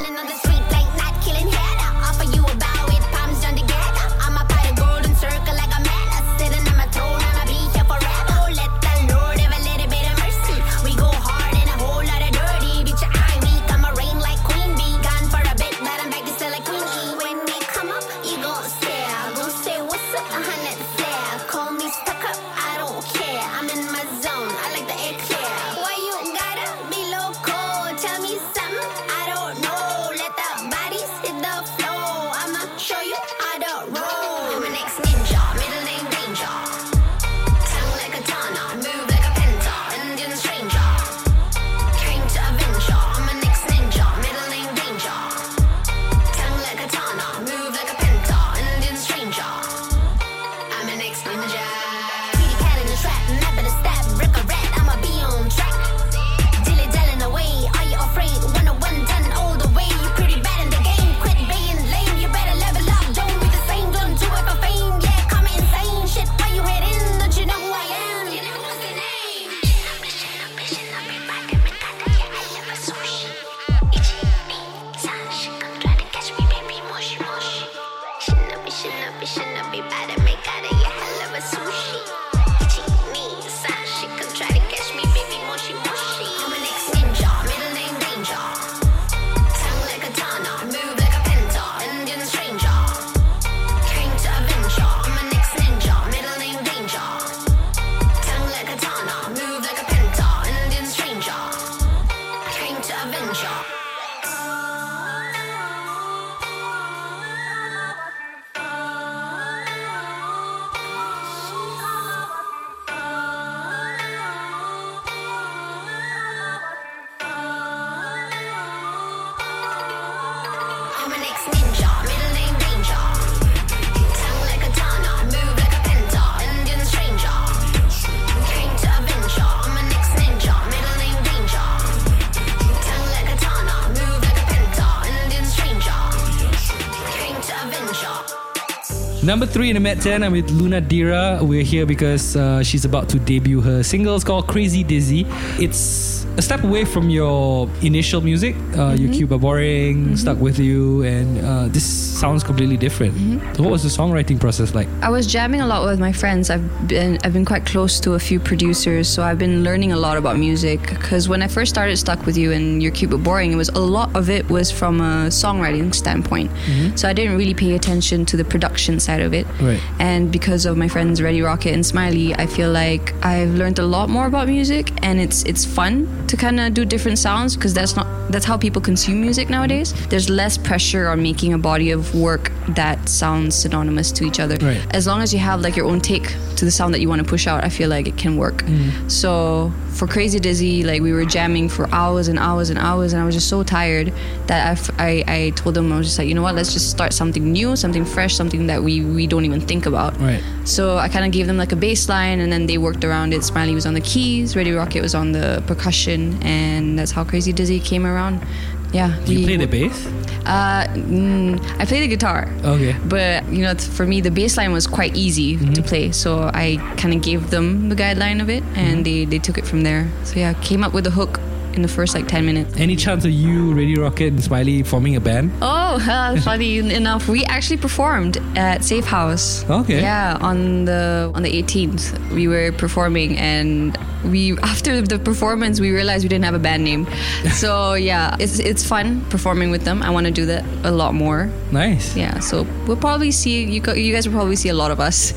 Number 139.32 139.46
three 139.46 139.70
in 139.70 139.76
the 139.76 139.80
Met 139.80 140.02
10, 140.02 140.24
I'm 140.24 140.34
with 140.34 140.50
Lunadira. 140.50 141.42
We're 141.42 141.64
here 141.64 141.86
because 141.86 142.36
uh, 142.36 142.62
she's 142.64 142.84
about 142.84 143.08
to 143.08 143.18
debut 143.18 143.62
her 143.62 143.82
single. 143.82 144.14
It's 144.14 144.26
called 144.26 144.46
Crazy 144.46 144.84
Dizzy. 144.84 145.26
It's 145.58 146.26
a 146.36 146.42
step 146.42 146.66
away 146.66 146.84
from 146.84 147.10
your 147.10 147.70
initial 147.82 148.20
music. 148.20 148.58
Uh, 148.78 148.92
You're 149.00 149.14
Cute 149.14 149.30
but 149.30 149.38
Boring, 149.38 150.18
Stuck 150.18 150.38
With 150.38 150.60
You, 150.60 151.04
and 151.04 151.38
uh, 151.46 151.70
this 151.70 152.11
sounds 152.22 152.44
completely 152.44 152.78
different. 152.78 153.14
So, 153.56 153.64
what 153.64 153.72
was 153.72 153.84
the 153.84 153.90
songwriting 153.90 154.40
process 154.40 154.74
like? 154.76 154.88
I 155.02 155.10
was 155.10 155.26
jamming 155.36 155.62
a 155.62 155.68
lot 155.74 155.82
with 155.90 156.00
my 156.00 156.14
friends. 156.22 156.50
I've 156.54 156.68
been 156.88 157.18
I've 157.24 157.34
been 157.34 157.46
quite 157.54 157.66
close 157.66 158.00
to 158.06 158.14
a 158.14 158.20
few 158.30 158.40
producers, 158.40 159.06
so 159.14 159.24
I've 159.24 159.40
been 159.40 159.64
learning 159.64 159.92
a 159.92 159.98
lot 159.98 160.16
about 160.22 160.38
music. 160.38 160.80
Because 160.88 161.28
when 161.28 161.42
I 161.42 161.48
first 161.48 161.70
started 161.76 161.98
Stuck 161.98 162.26
with 162.28 162.38
You 162.38 162.52
and 162.58 162.82
You're 162.82 162.92
Cute 163.00 163.12
but 163.12 163.24
Boring, 163.24 163.52
it 163.52 163.60
was 163.64 163.70
a 163.70 163.80
lot 163.98 164.10
of 164.16 164.30
it 164.30 164.46
was 164.50 164.68
from 164.80 165.02
a 165.02 165.14
songwriting 165.42 165.94
standpoint. 166.04 166.52
Mhm. 166.70 166.98
So 167.00 167.10
I 167.10 167.14
didn't 167.14 167.36
really 167.38 167.56
pay 167.56 167.72
attention 167.76 168.26
to 168.32 168.38
the 168.38 168.46
production 168.54 169.00
side 169.00 169.22
of 169.22 169.34
it. 169.34 169.46
Right. 169.60 169.82
And 170.00 170.32
because 170.32 170.66
of 170.70 170.78
my 170.78 170.88
friends 170.88 171.22
Ready 171.22 171.42
Rocket 171.42 171.74
and 171.74 171.84
Smiley, 171.86 172.36
I 172.36 172.46
feel 172.46 172.72
like 172.72 173.14
I've 173.26 173.54
learned 173.62 173.80
a 173.80 173.88
lot 173.96 174.10
more 174.10 174.28
about 174.28 174.48
music, 174.48 174.92
and 175.08 175.20
it's 175.20 175.44
it's 175.52 175.66
fun 175.66 176.08
to 176.28 176.38
kind 176.38 176.60
of 176.60 176.74
do 176.74 176.86
different 176.86 177.18
sounds 177.18 177.56
because 177.56 177.74
that's 177.74 177.96
not 177.96 178.08
that's 178.34 178.46
how 178.46 178.58
people 178.58 178.82
consume 178.82 179.20
music 179.22 179.50
nowadays. 179.50 179.94
There's 180.10 180.30
less 180.30 180.58
pressure 180.58 181.06
on 181.10 181.22
making 181.24 181.54
a 181.54 181.58
body 181.58 181.90
of 181.92 182.11
work 182.14 182.52
that 182.70 183.10
sounds 183.10 183.56
synonymous 183.56 184.12
to 184.14 184.24
each 184.24 184.40
other. 184.40 184.58
Right. 184.64 184.86
As 184.96 185.08
long 185.08 185.22
as 185.22 185.34
you 185.34 185.40
have 185.40 185.62
like 185.62 185.76
your 185.76 185.86
own 185.86 186.00
take 186.00 186.36
to 186.58 186.66
the 186.66 186.72
sound 186.72 186.94
that 186.94 187.02
you 187.02 187.10
want 187.10 187.22
to 187.22 187.28
push 187.28 187.48
out, 187.48 187.64
I 187.64 187.70
feel 187.70 187.90
like 187.90 188.08
it 188.08 188.18
can 188.18 188.38
work. 188.38 188.64
Mm. 188.64 189.10
So 189.10 189.72
for 189.90 190.08
Crazy 190.08 190.40
Dizzy, 190.40 190.84
like 190.84 191.02
we 191.02 191.12
were 191.12 191.26
jamming 191.26 191.70
for 191.70 191.90
hours 191.94 192.28
and 192.28 192.40
hours 192.40 192.70
and 192.70 192.80
hours, 192.80 193.14
and 193.14 193.22
I 193.22 193.26
was 193.26 193.36
just 193.36 193.50
so 193.50 193.64
tired 193.64 194.14
that 194.48 194.68
I, 194.68 194.72
f- 194.72 194.92
I, 195.00 195.24
I 195.28 195.50
told 195.56 195.76
them 195.76 195.92
I 195.92 195.98
was 195.98 196.08
just 196.08 196.18
like, 196.18 196.28
you 196.28 196.34
know 196.34 196.42
what, 196.42 196.56
let's 196.56 196.74
just 196.74 196.90
start 196.90 197.14
something 197.14 197.52
new, 197.52 197.76
something 197.76 198.06
fresh, 198.06 198.36
something 198.36 198.68
that 198.68 198.84
we 198.84 199.02
we 199.02 199.28
don't 199.28 199.46
even 199.46 199.62
think 199.62 199.86
about. 199.86 200.20
Right. 200.20 200.44
So 200.66 200.98
I 200.98 201.10
kind 201.10 201.26
of 201.26 201.32
gave 201.32 201.48
them 201.48 201.58
like 201.58 201.72
a 201.72 201.76
bass 201.76 202.08
line, 202.10 202.40
and 202.40 202.52
then 202.52 202.66
they 202.68 202.78
worked 202.78 203.04
around 203.04 203.34
it. 203.34 203.44
Smiley 203.44 203.74
was 203.74 203.86
on 203.86 203.94
the 203.94 204.02
keys, 204.02 204.56
Ready 204.56 204.72
Rocket 204.72 205.02
was 205.02 205.16
on 205.16 205.32
the 205.32 205.64
percussion, 205.68 206.42
and 206.44 206.98
that's 206.98 207.12
how 207.12 207.24
Crazy 207.24 207.52
Dizzy 207.54 207.80
came 207.80 208.06
around. 208.06 208.46
Yeah. 208.94 209.18
Do 209.26 209.34
you 209.34 209.46
play 209.46 209.58
the 209.58 209.68
bass? 209.68 210.08
Uh, 210.46 210.88
mm, 210.96 211.62
I 211.80 211.86
play 211.86 212.02
the 212.02 212.08
guitar. 212.08 212.50
Okay. 212.64 212.96
But 213.06 213.48
you 213.52 213.62
know, 213.62 213.76
for 213.76 214.06
me, 214.06 214.22
the 214.22 214.32
bass 214.32 214.58
line 214.58 214.74
was 214.74 214.88
quite 214.88 215.16
easy 215.16 215.58
to 215.58 215.82
play, 215.84 216.12
so 216.12 216.50
I 216.54 216.78
kind 216.98 217.14
of 217.14 217.22
gave 217.22 217.52
them 217.52 217.90
the 217.90 217.96
guideline 217.96 218.42
of 218.42 218.50
it, 218.50 218.64
and 218.76 219.06
they 219.06 219.26
they 219.26 219.40
took 219.40 219.58
it 219.58 219.66
from 219.66 219.84
there. 219.84 220.10
So 220.24 220.40
yeah, 220.40 220.54
came 220.62 220.84
up 220.84 220.94
with 220.94 221.06
the 221.06 221.12
hook 221.12 221.40
in 221.76 221.82
the 221.82 221.88
first 221.88 222.14
like 222.16 222.28
ten 222.28 222.46
minutes. 222.46 222.76
Any 222.78 222.96
chance 222.96 223.26
of 223.26 223.32
you, 223.32 223.74
Ready 223.74 223.96
Rocket, 223.96 224.28
and 224.34 224.44
Smiley 224.44 224.84
forming 224.84 225.16
a 225.16 225.20
band? 225.20 225.52
Oh, 225.62 226.00
uh, 226.10 226.40
funny 226.42 226.80
enough, 226.80 227.28
we 227.28 227.44
actually 227.46 227.78
performed 227.78 228.38
at 228.56 228.84
Safe 228.84 229.06
House. 229.06 229.68
Okay. 229.70 230.02
Yeah, 230.02 230.38
on 230.42 230.86
the 230.86 231.32
on 231.34 231.44
the 231.44 231.52
18th, 231.64 232.32
we 232.34 232.48
were 232.48 232.72
performing, 232.72 233.38
and 233.38 233.98
we 234.26 234.58
after 234.64 235.02
the 235.02 235.20
performance, 235.20 235.80
we 235.80 235.92
realized 235.92 236.24
we 236.24 236.30
didn't 236.30 236.46
have 236.46 236.56
a 236.56 236.60
band 236.60 236.84
name. 236.84 237.08
So 237.62 237.94
yeah, 237.94 238.36
it's 238.40 238.60
it's 238.60 238.84
fun 238.84 239.22
performing 239.30 239.72
with 239.72 239.84
them. 239.84 240.02
I 240.02 240.10
want 240.10 240.26
to 240.26 240.32
do 240.32 240.46
that 240.48 240.64
a 240.84 240.92
lot 240.92 241.14
more. 241.14 241.50
Nice. 241.72 242.16
Yeah, 242.16 242.40
so 242.40 242.66
we'll 242.88 242.98
probably 242.98 243.32
see 243.32 243.64
you. 243.64 243.82
You 243.94 244.14
guys 244.14 244.28
will 244.28 244.34
probably 244.34 244.56
see 244.56 244.70
a 244.70 244.74
lot 244.74 244.90
of 244.90 245.00
us, 245.00 245.34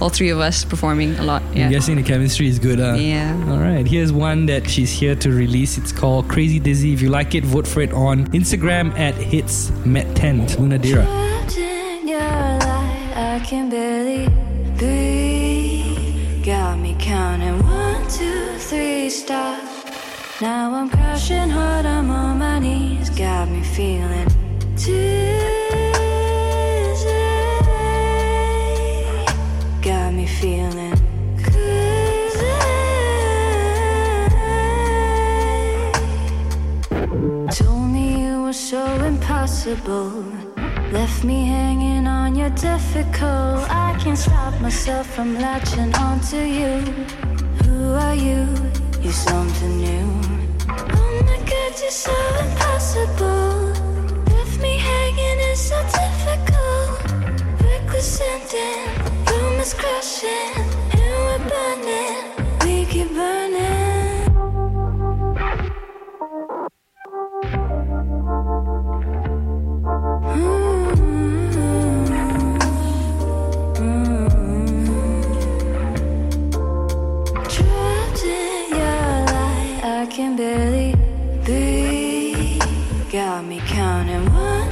all 0.00 0.10
three 0.10 0.30
of 0.30 0.38
us 0.38 0.64
performing 0.64 1.16
a 1.18 1.22
lot. 1.22 1.42
Yeah. 1.54 1.66
I'm 1.66 1.70
guessing 1.72 1.96
the 1.96 2.02
chemistry 2.02 2.48
is 2.48 2.58
good. 2.58 2.78
Huh? 2.78 2.94
Yeah. 2.94 3.32
All 3.48 3.58
right. 3.58 3.86
Here's 3.86 4.12
one 4.12 4.46
that 4.46 4.68
she's 4.68 4.90
here 4.90 5.14
to 5.16 5.30
release. 5.30 5.71
It's 5.78 5.92
called 5.92 6.28
Crazy 6.28 6.58
Dizzy. 6.58 6.92
If 6.92 7.00
you 7.00 7.08
like 7.08 7.34
it, 7.34 7.44
vote 7.44 7.66
for 7.66 7.80
it 7.80 7.92
on 7.92 8.26
Instagram 8.28 8.96
at 8.98 9.14
HITZ 9.14 9.70
met10. 9.84 10.46
Lunadira. 10.56 11.04
your 12.06 12.20
light, 12.20 13.12
I 13.16 13.40
can 13.44 13.70
barely 13.70 14.28
breathe. 14.76 16.44
Got 16.44 16.78
me 16.78 16.96
counting 16.98 17.62
one, 17.62 18.02
two, 18.08 18.58
three, 18.58 19.08
stop. 19.08 19.62
Now 20.40 20.74
I'm 20.74 20.90
crashing 20.90 21.48
hard, 21.48 21.86
I'm 21.86 22.10
on 22.10 22.38
my 22.38 22.58
knees. 22.58 23.10
Got 23.10 23.48
me 23.48 23.62
feeling 23.62 24.28
dizzy. 24.74 25.61
Impossible. 39.66 40.24
Left 40.92 41.24
me 41.24 41.46
hanging 41.46 42.06
on 42.06 42.34
your 42.34 42.50
difficult. 42.50 43.70
I 43.70 43.96
can't 44.00 44.18
stop 44.18 44.60
myself 44.60 45.06
from 45.06 45.34
latching 45.38 45.94
onto 45.94 46.38
you. 46.38 46.80
Who 47.64 47.94
are 47.94 48.14
you? 48.14 48.46
You're 49.00 49.12
something 49.12 49.76
new. 49.78 50.20
Oh 50.68 51.22
my 51.26 51.38
god, 51.50 51.72
you're 51.80 51.90
so 51.90 52.16
impossible. 52.44 53.72
Left 54.34 54.60
me 54.60 54.78
hanging, 54.78 55.38
it's 55.50 55.60
so 55.60 55.78
difficult. 56.00 56.98
Reckless 57.62 58.20
ending, 58.20 59.60
is 59.60 59.74
crashing, 59.74 60.54
and 60.92 61.18
we're 61.26 61.48
burning. 61.48 62.24
We 62.64 62.84
keep 62.86 63.08
burning. 63.14 63.81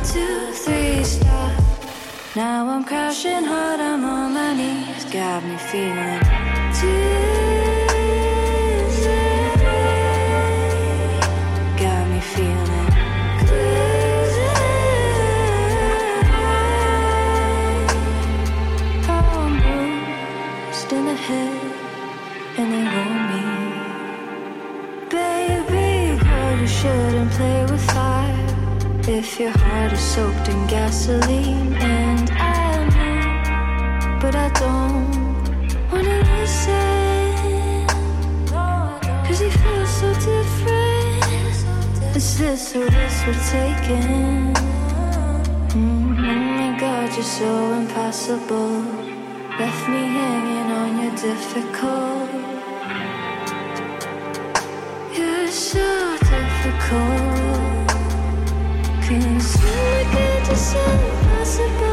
Two, 0.04 0.52
three. 0.52 0.90
Now 2.36 2.68
I'm 2.68 2.84
crashing 2.84 3.44
hard, 3.44 3.80
I'm 3.80 4.04
on 4.04 4.34
my 4.34 4.54
knees. 4.54 5.04
Got 5.06 5.44
me 5.44 5.56
feeling 5.56 6.20
dizzy. 6.72 7.49
If 29.12 29.40
your 29.40 29.50
heart 29.50 29.92
is 29.92 29.98
soaked 29.98 30.48
in 30.48 30.66
gasoline, 30.68 31.74
and 31.74 32.30
I 32.30 32.86
know, 32.94 34.18
but 34.20 34.36
I 34.36 34.48
don't 34.50 35.10
wanna 35.90 36.18
listen. 36.38 37.88
Cause 39.26 39.40
you 39.42 39.50
feel 39.50 39.86
so 39.86 40.14
different. 40.14 41.26
Is 42.14 42.38
this 42.38 42.74
a 42.76 42.84
risk 42.84 43.26
we're 43.26 43.44
taking? 43.50 44.54
Mm, 45.74 46.14
oh 46.16 46.40
my 46.60 46.78
god, 46.78 47.12
you're 47.12 47.24
so 47.24 47.72
impossible. 47.80 48.84
Left 49.58 49.88
me 49.88 50.02
hanging 50.18 50.70
on 50.70 51.02
your 51.02 51.14
difficult. 51.16 52.39
Impossible? 60.68 61.89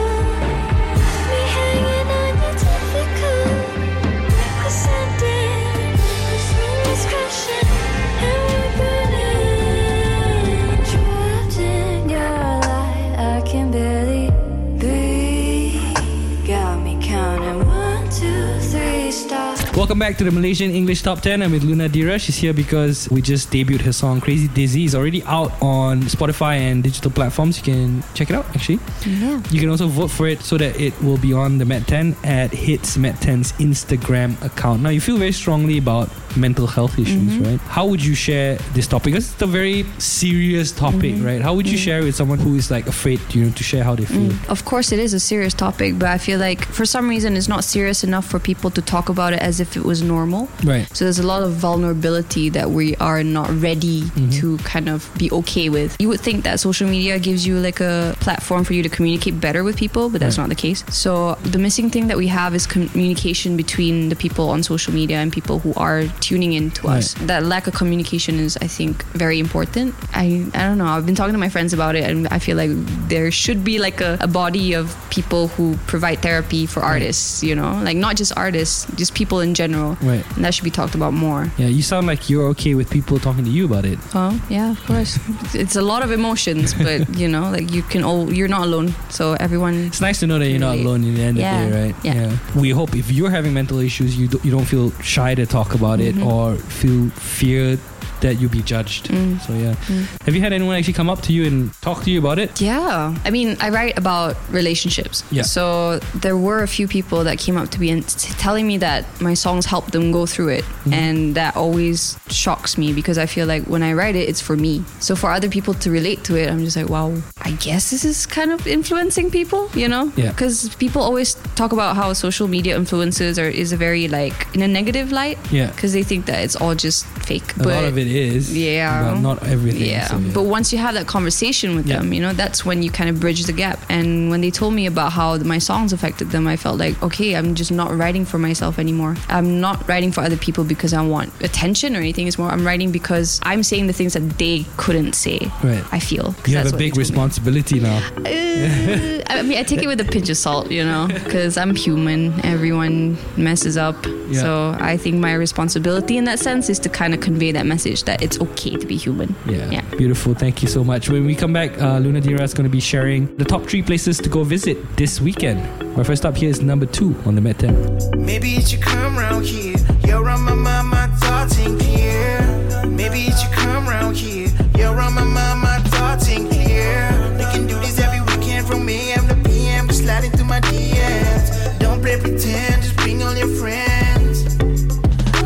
Welcome 19.87 19.99
back 19.99 20.17
to 20.17 20.25
the 20.25 20.31
Malaysian 20.31 20.71
English 20.71 21.01
Top 21.03 21.21
10. 21.21 21.41
I'm 21.41 21.49
with 21.53 21.63
Lunadira. 21.63 22.19
She's 22.19 22.35
here 22.35 22.51
because 22.53 23.07
we 23.09 23.21
just 23.21 23.49
debuted 23.51 23.79
her 23.83 23.93
song 23.93 24.19
Crazy 24.19 24.49
Dizzy. 24.49 24.83
It's 24.83 24.93
already 24.93 25.23
out 25.23 25.53
on 25.61 26.01
Spotify 26.01 26.57
and 26.57 26.83
digital 26.83 27.09
platforms. 27.09 27.55
You 27.57 27.63
can 27.63 28.03
check 28.13 28.29
it 28.29 28.35
out 28.35 28.45
actually. 28.53 28.79
Yeah. 29.05 29.41
You 29.49 29.61
can 29.61 29.69
also 29.69 29.87
vote 29.87 30.09
for 30.11 30.27
it 30.27 30.41
so 30.41 30.57
that 30.57 30.77
it 30.77 30.91
will 31.01 31.17
be 31.17 31.31
on 31.31 31.57
the 31.57 31.63
Met 31.63 31.87
10 31.87 32.17
at 32.25 32.51
HITZ 32.51 32.97
Met 32.97 33.15
10's 33.21 33.53
Instagram 33.53 34.35
account. 34.43 34.81
Now, 34.81 34.89
you 34.89 34.99
feel 34.99 35.15
very 35.15 35.31
strongly 35.31 35.77
about 35.77 36.09
mental 36.35 36.67
health 36.67 36.99
issues, 36.99 37.33
Mhm. 37.33 37.45
right? 37.45 37.59
How 37.69 37.85
would 37.85 38.03
you 38.03 38.13
share 38.13 38.57
this 38.73 38.87
topic? 38.87 39.13
Because 39.13 39.31
it's 39.31 39.41
a 39.41 39.47
very 39.47 39.85
serious 39.99 40.73
topic, 40.73 41.15
Mhm. 41.15 41.25
right? 41.25 41.41
How 41.41 41.53
would 41.55 41.65
you 41.65 41.77
Mhm. 41.77 41.81
share 41.87 42.03
with 42.03 42.13
someone 42.15 42.39
who 42.39 42.55
is 42.55 42.69
like 42.69 42.87
afraid, 42.87 43.21
you 43.33 43.45
know, 43.45 43.51
to 43.51 43.63
share 43.63 43.85
how 43.85 43.95
they 43.95 44.03
feel? 44.05 44.31
Mm. 44.31 44.49
Of 44.49 44.65
course, 44.65 44.91
it 44.91 44.99
is 44.99 45.13
a 45.13 45.19
serious 45.19 45.53
topic, 45.53 45.97
but 45.97 46.09
I 46.09 46.17
feel 46.17 46.39
like 46.39 46.65
for 46.65 46.85
some 46.85 47.07
reason 47.07 47.37
it's 47.37 47.47
not 47.47 47.63
serious 47.63 48.03
enough 48.03 48.25
for 48.25 48.37
people 48.37 48.69
to 48.71 48.81
talk 48.81 49.07
about 49.09 49.31
it 49.33 49.39
as 49.39 49.59
if 49.61 49.76
it 49.77 49.85
was 49.91 49.99
normal. 50.01 50.43
Right. 50.63 50.85
So 50.95 51.05
there's 51.05 51.19
a 51.19 51.29
lot 51.33 51.41
of 51.47 51.51
vulnerability 51.67 52.49
that 52.57 52.67
we 52.71 52.95
are 53.09 53.21
not 53.23 53.47
ready 53.67 54.01
Mhm. 54.03 54.31
to 54.39 54.57
kind 54.73 54.87
of 54.89 54.99
be 55.17 55.27
okay 55.39 55.67
with. 55.69 55.89
You 55.99 56.09
would 56.11 56.21
think 56.27 56.43
that 56.47 56.59
social 56.59 56.87
media 56.95 57.13
gives 57.27 57.41
you 57.47 57.55
like 57.67 57.79
a 57.79 58.15
platform 58.25 58.61
for 58.67 58.73
you 58.77 58.83
to 58.87 58.89
communicate 58.97 59.35
better 59.47 59.61
with 59.67 59.75
people, 59.85 60.09
but 60.09 60.19
that's 60.21 60.37
Right. 60.37 60.43
not 60.43 60.49
the 60.55 60.61
case. 60.67 60.79
So 60.89 61.37
the 61.53 61.59
missing 61.67 61.87
thing 61.93 62.07
that 62.09 62.17
we 62.23 62.27
have 62.39 62.51
is 62.59 62.63
communication 62.67 63.51
between 63.63 64.09
the 64.09 64.15
people 64.15 64.45
on 64.49 64.63
social 64.63 64.93
media 64.93 65.17
and 65.23 65.31
people 65.31 65.59
who 65.63 65.73
are 65.85 66.01
tuning 66.27 66.53
in 66.59 66.71
to 66.71 66.87
us. 66.95 67.05
That 67.31 67.41
lack 67.53 67.67
of 67.67 67.73
communication 67.81 68.33
is, 68.39 68.57
I 68.61 68.67
think, 68.77 68.93
very 69.23 69.39
important. 69.39 69.93
I 70.13 70.25
I 70.59 70.61
don't 70.67 70.79
know. 70.81 70.89
I've 70.95 71.05
been 71.09 71.15
talking 71.21 71.33
to 71.39 71.43
my 71.47 71.49
friends 71.55 71.71
about 71.73 71.93
it, 71.99 72.03
and 72.09 72.27
I 72.37 72.39
feel 72.39 72.57
like 72.63 72.71
there 73.13 73.29
should 73.31 73.63
be 73.63 73.75
like 73.87 73.99
a, 74.09 74.17
a 74.21 74.27
body 74.41 74.67
of 74.81 74.85
people 75.17 75.43
who 75.55 75.65
provide 75.93 76.17
therapy 76.27 76.65
for 76.73 76.81
artists. 76.93 77.43
You 77.49 77.55
know, 77.59 77.71
like 77.89 77.97
not 78.05 78.13
just 78.21 78.31
artists, 78.35 78.77
just 79.01 79.11
people 79.21 79.39
in 79.47 79.53
general. 79.53 79.66
Right. 79.75 80.23
And 80.35 80.43
that 80.45 80.53
should 80.53 80.63
be 80.63 80.71
talked 80.71 80.95
about 80.95 81.13
more. 81.13 81.51
Yeah, 81.57 81.67
you 81.67 81.81
sound 81.81 82.07
like 82.07 82.29
you're 82.29 82.47
okay 82.49 82.75
with 82.75 82.89
people 82.89 83.19
talking 83.19 83.43
to 83.45 83.49
you 83.49 83.65
about 83.65 83.85
it. 83.85 83.99
Oh 84.13 84.39
yeah, 84.49 84.71
of 84.71 84.79
course. 84.85 85.17
it's 85.53 85.75
a 85.75 85.81
lot 85.81 86.03
of 86.03 86.11
emotions, 86.11 86.73
but 86.73 87.07
you 87.21 87.27
know, 87.27 87.49
like 87.51 87.71
you 87.71 87.81
can 87.83 88.03
all 88.03 88.31
you're 88.33 88.47
not 88.47 88.61
alone. 88.63 88.93
So 89.09 89.33
everyone. 89.33 89.75
It's 89.87 90.01
nice 90.01 90.19
to 90.19 90.27
know 90.27 90.39
that 90.39 90.49
you're 90.49 90.59
not 90.59 90.77
alone 90.77 91.03
in 91.03 91.13
the 91.15 91.21
end 91.23 91.37
Yeah, 91.37 91.61
of 91.63 91.69
the 91.71 91.75
day, 91.75 91.83
right? 91.85 91.95
yeah. 92.03 92.37
We 92.55 92.69
hope 92.69 92.95
if 92.95 93.11
you're 93.11 93.29
having 93.31 93.53
mental 93.53 93.79
issues, 93.79 94.17
you, 94.17 94.27
do, 94.27 94.39
you 94.43 94.51
don't 94.51 94.65
feel 94.65 94.91
shy 95.01 95.35
to 95.35 95.45
talk 95.45 95.73
about 95.75 95.99
it 95.99 96.15
Mhm. 96.15 96.25
or 96.25 96.55
feel 96.55 97.09
fear 97.11 97.77
that 98.21 98.35
you'll 98.35 98.51
be 98.51 98.61
judged. 98.61 99.09
Mm. 99.09 99.39
So, 99.41 99.53
yeah. 99.53 99.75
Mm. 99.87 100.23
Have 100.23 100.35
you 100.35 100.41
had 100.41 100.53
anyone 100.53 100.75
actually 100.75 100.93
come 100.93 101.09
up 101.09 101.21
to 101.23 101.33
you 101.33 101.45
and 101.45 101.73
talk 101.81 102.03
to 102.03 102.11
you 102.11 102.19
about 102.19 102.39
it? 102.39 102.59
Yeah. 102.61 103.15
I 103.23 103.29
mean, 103.29 103.57
I 103.59 103.69
write 103.69 103.97
about 103.97 104.35
relationships. 104.51 105.23
Yeah. 105.31 105.43
So 105.43 105.99
there 106.15 106.37
were 106.37 106.63
a 106.63 106.67
few 106.67 106.87
people 106.87 107.23
that 107.23 107.37
came 107.37 107.57
up 107.57 107.69
to 107.69 107.79
me 107.79 107.89
and 107.89 108.07
t- 108.07 108.33
telling 108.33 108.67
me 108.67 108.77
that 108.79 109.05
my 109.21 109.33
songs 109.33 109.65
helped 109.65 109.91
them 109.91 110.11
go 110.11 110.25
through 110.25 110.49
it. 110.49 110.63
Mm-hmm. 110.63 110.93
And 110.93 111.35
that 111.35 111.55
always 111.55 112.17
shocks 112.29 112.77
me 112.77 112.93
because 112.93 113.17
I 113.17 113.25
feel 113.25 113.47
like 113.47 113.63
when 113.63 113.83
I 113.83 113.93
write 113.93 114.15
it, 114.15 114.29
it's 114.29 114.41
for 114.41 114.55
me. 114.55 114.83
So 114.99 115.15
for 115.15 115.31
other 115.31 115.49
people 115.49 115.73
to 115.75 115.91
relate 115.91 116.23
to 116.25 116.35
it, 116.35 116.49
I'm 116.49 116.63
just 116.63 116.75
like, 116.75 116.89
wow, 116.89 117.15
I 117.41 117.51
guess 117.51 117.91
this 117.91 118.03
is 118.03 118.25
kind 118.25 118.51
of 118.51 118.67
influencing 118.67 119.31
people, 119.31 119.69
you 119.73 119.87
know? 119.87 120.11
Yeah. 120.15 120.31
Because 120.31 120.73
people 120.75 121.01
always 121.01 121.35
talk 121.55 121.71
about 121.71 121.95
how 121.95 122.13
social 122.13 122.47
media 122.47 122.75
influences 122.75 123.39
or 123.39 123.45
is 123.45 123.71
a 123.71 123.77
very 123.77 124.07
like 124.07 124.53
in 124.53 124.61
a 124.61 124.67
negative 124.67 125.11
light. 125.11 125.37
Yeah. 125.51 125.71
Because 125.71 125.93
they 125.93 126.03
think 126.03 126.25
that 126.25 126.43
it's 126.43 126.55
all 126.55 126.75
just 126.75 127.05
fake. 127.29 127.47
A 127.57 127.63
lot 127.63 127.83
of 127.91 127.95
it 128.03 128.07
is. 128.07 128.41
Yeah. 128.55 129.13
But 129.13 129.19
not 129.29 129.37
everything. 129.55 129.89
Yeah. 129.93 130.07
so, 130.07 130.15
But 130.37 130.43
once 130.57 130.67
you 130.73 130.79
have 130.85 130.93
that 130.99 131.07
conversation 131.15 131.75
with 131.77 131.85
Yeah. 131.87 131.97
them, 131.99 132.07
you 132.15 132.21
know, 132.25 132.33
that's 132.41 132.59
when 132.67 132.77
you 132.85 132.89
kind 132.99 133.09
of 133.11 133.15
bridge 133.23 133.41
the 133.49 133.53
gap. 133.63 133.77
And 133.89 134.29
when 134.31 134.39
they 134.41 134.51
told 134.61 134.73
me 134.79 134.85
about 134.93 135.09
how 135.19 135.27
my 135.53 135.59
songs 135.69 135.89
affected 135.97 136.27
them, 136.31 136.43
I 136.53 136.55
felt 136.65 136.77
like, 136.85 136.95
okay, 137.07 137.29
I'm 137.37 137.49
just 137.61 137.71
not 137.81 137.89
writing 137.99 138.23
for 138.31 138.37
myself 138.49 138.73
anymore. 138.85 139.13
I'm 139.37 139.49
not 139.67 139.77
writing 139.89 140.11
for 140.15 140.21
other 140.27 140.37
people 140.47 140.63
because 140.73 140.93
I 140.93 141.01
want 141.15 141.29
attention 141.49 141.89
or 141.95 141.99
anything. 141.99 142.25
It's 142.27 142.37
more, 142.41 142.49
I'm 142.55 142.65
writing 142.65 142.91
because 142.99 143.39
I'm 143.51 143.61
saying 143.63 143.87
the 143.87 143.97
things 143.99 144.13
that 144.17 144.25
they 144.43 144.65
couldn't 144.83 145.13
say. 145.13 145.39
Right. 145.63 145.83
I 145.97 145.99
feel. 145.99 146.33
you 146.45 146.55
have 146.57 146.67
a 146.73 146.77
big 146.77 146.91
told 146.93 146.97
me. 146.97 147.03
responsibility 147.05 147.79
now. 147.89 147.99
Uh, 148.17 149.21
I 149.29 149.41
mean, 149.43 149.57
I 149.57 149.63
take 149.63 149.81
it 149.83 149.87
with 149.87 149.99
a 150.01 150.05
pinch 150.15 150.29
of 150.29 150.37
salt, 150.37 150.71
you 150.71 150.83
know, 150.83 151.07
because 151.23 151.57
I'm 151.57 151.75
human. 151.75 152.33
Everyone 152.45 153.17
messes 153.37 153.77
up. 153.77 153.97
Yeah. 154.29 154.41
So 154.41 154.77
I 154.79 154.97
think 154.97 155.15
my 155.17 155.33
responsibility 155.33 156.17
in 156.17 156.25
that 156.25 156.39
sense 156.39 156.69
is 156.69 156.79
to 156.79 156.89
kind 156.89 157.13
of 157.13 157.16
convey 157.17 157.51
that 157.51 157.65
message 157.65 158.03
that 158.03 158.21
it's 158.21 158.39
okay 158.39 158.75
to 158.75 158.85
be 158.85 158.95
human. 158.97 159.35
Yeah. 159.45 159.69
Yeah. 159.69 159.81
Beautiful. 159.97 160.33
Thank 160.33 160.61
you 160.61 160.67
so 160.67 160.83
much. 160.83 161.09
When 161.09 161.25
we 161.25 161.35
come 161.35 161.53
back, 161.53 161.71
uh, 161.79 161.99
Lunadira 161.99 162.41
is 162.41 162.53
going 162.53 162.65
to 162.65 162.69
be 162.71 162.79
sharing 162.79 163.35
the 163.37 163.45
top 163.45 163.65
three 163.65 163.81
places 163.81 164.17
to 164.19 164.29
go 164.29 164.43
visit 164.43 164.77
this 164.97 165.19
weekend. 165.21 165.59
My 165.95 166.03
first 166.03 166.21
stop 166.21 166.35
here 166.35 166.49
is 166.49 166.61
number 166.61 166.85
two 166.85 167.15
on 167.25 167.35
the 167.35 167.41
Met 167.41 167.59
10. 167.59 168.11
Maybe 168.17 168.55
it 168.55 168.67
should 168.69 168.81
come 168.81 169.17
round 169.17 169.45
here. 169.45 169.77
You're 170.05 170.29
on 170.29 170.41
my 170.43 170.53
mind, 170.53 170.87
my 170.89 171.07
thoughts 171.17 171.57
ain't 171.59 171.79
clear. 171.79 172.85
Maybe 172.87 173.21
it 173.23 173.37
should 173.37 173.51
come 173.51 173.87
round 173.87 174.15
here. 174.15 174.49
You're 174.77 174.99
on 174.99 175.13
my 175.13 175.23
mind, 175.23 175.61
my 175.61 175.79
thoughts 175.89 176.29
ain't 176.29 176.49
clear. 176.51 177.09
They 177.37 177.45
can 177.51 177.67
do 177.67 177.75
this 177.79 177.99
every 177.99 178.21
weekend 178.21 178.67
from 178.67 178.87
AM 178.87 179.27
to 179.27 179.35
PM. 179.49 179.87
Just 179.87 180.03
slide 180.03 180.23
into 180.23 180.43
my 180.43 180.59
DMs. 180.61 181.79
Don't 181.79 182.01
play 182.01 182.19
pretend, 182.19 182.83
just 182.83 182.95
bring 182.97 183.23
all 183.23 183.35
your 183.35 183.47
friends. 183.55 184.57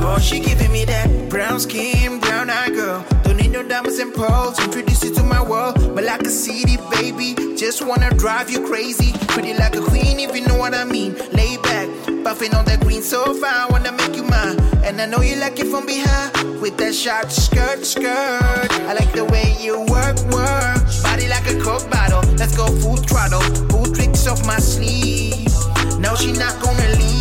Oh, 0.03 0.19
she 0.19 0.39
giving 0.39 0.71
me 0.71 0.83
that 0.85 1.07
brown 1.51 1.59
skin, 1.59 2.17
brown 2.21 2.49
eye 2.49 2.69
girl. 2.69 3.05
Don't 3.23 3.35
need 3.35 3.51
no 3.51 3.61
diamonds 3.61 3.99
and 3.99 4.13
pearls. 4.13 4.57
Introduce 4.63 5.03
you 5.03 5.13
to 5.15 5.23
my 5.23 5.43
world, 5.43 5.75
but 5.93 6.05
like 6.05 6.21
a 6.21 6.29
CD, 6.29 6.77
baby. 6.89 7.35
Just 7.57 7.85
wanna 7.85 8.09
drive 8.11 8.49
you 8.49 8.65
crazy. 8.65 9.11
Pretty 9.27 9.53
like 9.53 9.75
a 9.75 9.81
queen, 9.81 10.17
if 10.21 10.33
you 10.33 10.47
know 10.47 10.55
what 10.55 10.73
I 10.73 10.85
mean. 10.85 11.11
Lay 11.33 11.57
back, 11.57 11.89
buffing 12.23 12.55
on 12.55 12.63
that 12.65 12.79
green 12.79 13.01
sofa. 13.01 13.47
I 13.47 13.67
wanna 13.69 13.91
make 13.91 14.15
you 14.15 14.23
mine, 14.23 14.61
and 14.85 15.01
I 15.01 15.05
know 15.07 15.19
you 15.19 15.35
like 15.35 15.59
it 15.59 15.67
from 15.67 15.85
behind 15.85 16.61
with 16.61 16.77
that 16.77 16.95
short 16.95 17.29
skirt, 17.33 17.83
skirt. 17.85 18.71
I 18.89 18.93
like 18.93 19.11
the 19.11 19.25
way 19.25 19.53
you 19.59 19.81
work, 19.95 20.15
work. 20.31 20.79
Body 21.03 21.27
like 21.27 21.47
a 21.51 21.59
coke 21.59 21.89
bottle. 21.91 22.23
Let's 22.39 22.55
go 22.55 22.67
full 22.79 22.95
throttle. 22.95 23.43
Pull 23.67 23.93
tricks 23.93 24.25
off 24.25 24.45
my 24.45 24.59
sleeve. 24.59 25.51
No, 25.99 26.15
she 26.15 26.31
not 26.31 26.61
gonna 26.63 26.87
leave. 26.95 27.20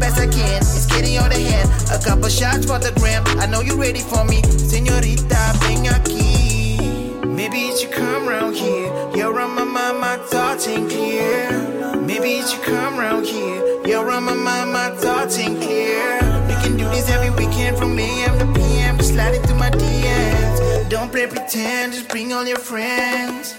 Best 0.00 0.18
I 0.18 0.26
can. 0.26 0.56
It's 0.56 0.86
getting 0.86 1.16
out 1.18 1.30
of 1.30 1.38
hand. 1.38 1.68
A 1.92 2.02
couple 2.02 2.28
shots 2.28 2.64
for 2.66 2.78
the 2.78 2.92
gram. 2.98 3.22
I 3.38 3.46
know 3.46 3.60
you're 3.60 3.78
ready 3.78 4.00
for 4.00 4.24
me. 4.24 4.42
Senorita, 4.42 5.42
ven 5.60 5.84
aquí. 5.84 7.26
Maybe 7.26 7.68
it 7.68 7.78
should 7.78 7.92
come 7.92 8.26
round 8.26 8.56
here. 8.56 8.90
You're 9.14 9.38
on 9.38 9.54
my 9.54 9.64
mind, 9.64 10.00
my 10.00 10.16
thoughts 10.16 10.66
ain't 10.66 10.90
clear. 10.90 11.52
Maybe 12.00 12.38
it 12.40 12.48
should 12.48 12.62
come 12.62 12.98
round 12.98 13.26
here. 13.26 13.60
You're 13.86 14.10
on 14.10 14.24
my 14.24 14.34
mind, 14.34 14.72
my 14.72 14.90
thoughts 14.96 15.38
ain't 15.38 15.60
clear. 15.60 16.18
We 16.48 16.54
can 16.62 16.76
do 16.76 16.84
this 16.88 17.08
every 17.10 17.30
weekend 17.30 17.76
from 17.76 17.98
AM 17.98 18.38
to 18.38 18.46
PM. 18.58 18.96
Just 18.96 19.12
slide 19.12 19.34
into 19.34 19.54
my 19.54 19.70
DMs. 19.70 20.88
Don't 20.88 21.12
play 21.12 21.26
pretend, 21.26 21.92
just 21.92 22.08
bring 22.08 22.32
all 22.32 22.46
your 22.46 22.58
friends. 22.58 23.54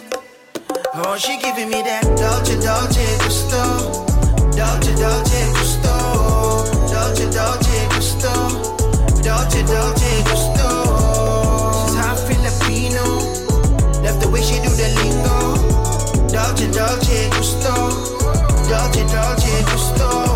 Oh, 0.93 1.15
she 1.17 1.39
giving 1.39 1.69
me 1.69 1.81
that 1.83 2.03
Dolce, 2.19 2.55
Dolce, 2.59 3.05
Gusto. 3.23 4.05
Dolce, 4.57 4.95
Dolce. 4.95 5.50
Dolce, 7.21 7.37
Dolce, 7.37 7.87
Gusto. 7.89 8.31
Dolce, 9.21 9.63
Dolce, 9.63 10.23
Gusto. 10.23 10.69
She's 11.85 11.95
half 11.95 12.19
Filipino. 12.27 13.03
Love 14.01 14.19
the 14.19 14.29
way 14.31 14.41
she 14.41 14.55
do 14.61 14.69
the 14.69 14.89
lingo. 14.97 16.27
Dolce, 16.29 16.71
Dolce, 16.71 17.29
Gusto. 17.29 17.73
Dolce, 18.67 19.05
Dolce, 19.05 19.63
Gusto. 19.65 20.30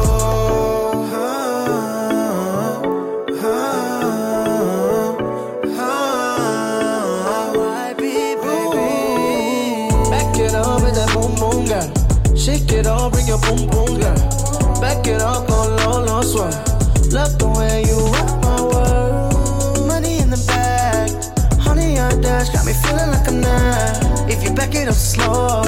Back 24.55 24.73
it 24.73 24.87
up 24.87 24.95
slow, 24.95 25.63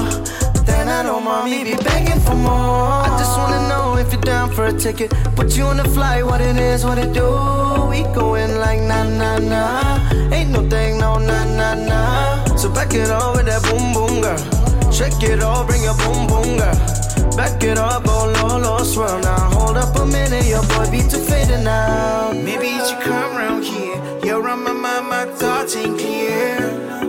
then 0.64 0.88
I 0.88 1.02
don't 1.02 1.22
mind 1.24 1.50
me 1.50 1.64
be 1.64 1.76
begging 1.84 2.20
for 2.20 2.34
more. 2.34 3.04
I 3.06 3.16
just 3.18 3.36
wanna 3.36 3.68
know 3.68 3.96
if 3.96 4.12
you're 4.12 4.22
down 4.22 4.50
for 4.50 4.66
a 4.66 4.72
ticket. 4.72 5.10
Put 5.36 5.56
you 5.56 5.64
on 5.64 5.76
the 5.76 5.84
flight, 5.84 6.24
what 6.24 6.40
it 6.40 6.56
is, 6.56 6.84
what 6.84 6.98
it 6.98 7.12
do. 7.12 7.28
We 7.90 8.02
going 8.14 8.56
like 8.56 8.80
na 8.80 9.04
na 9.04 9.38
na. 9.38 10.34
Ain't 10.34 10.50
no 10.50 10.68
thing, 10.68 10.98
no 10.98 11.18
nah 11.18 11.44
nah 11.44 11.74
nah. 11.74 12.56
So 12.56 12.68
back 12.70 12.94
it 12.94 13.10
up 13.10 13.36
with 13.36 13.46
that 13.46 13.62
boom 13.62 13.92
boom 13.92 14.22
girl. 14.22 14.90
Shake 14.90 15.22
it 15.22 15.42
all, 15.42 15.64
bring 15.66 15.82
your 15.82 15.96
boom 16.02 16.26
boom 16.26 16.56
girl. 16.56 17.36
Back 17.36 17.62
it 17.62 17.78
up, 17.78 18.02
oh, 18.06 18.32
go 18.34 18.48
low, 18.48 18.58
low, 18.58 18.84
swirl 18.84 19.20
now. 19.20 19.50
Hold 19.50 19.76
up 19.76 19.94
a 19.96 20.06
minute, 20.06 20.46
your 20.46 20.62
boy 20.62 20.90
be 20.90 21.00
too 21.02 21.22
faded 21.28 21.62
now. 21.62 22.32
Maybe 22.32 22.68
it 22.68 22.86
should 22.86 23.00
come 23.00 23.36
round 23.36 23.64
here. 23.64 24.00
You're 24.24 24.48
on 24.48 24.64
my 24.64 24.72
mind, 24.72 25.08
my 25.08 25.24
thoughts 25.36 25.76
ain't 25.76 25.98
clear. 25.98 26.67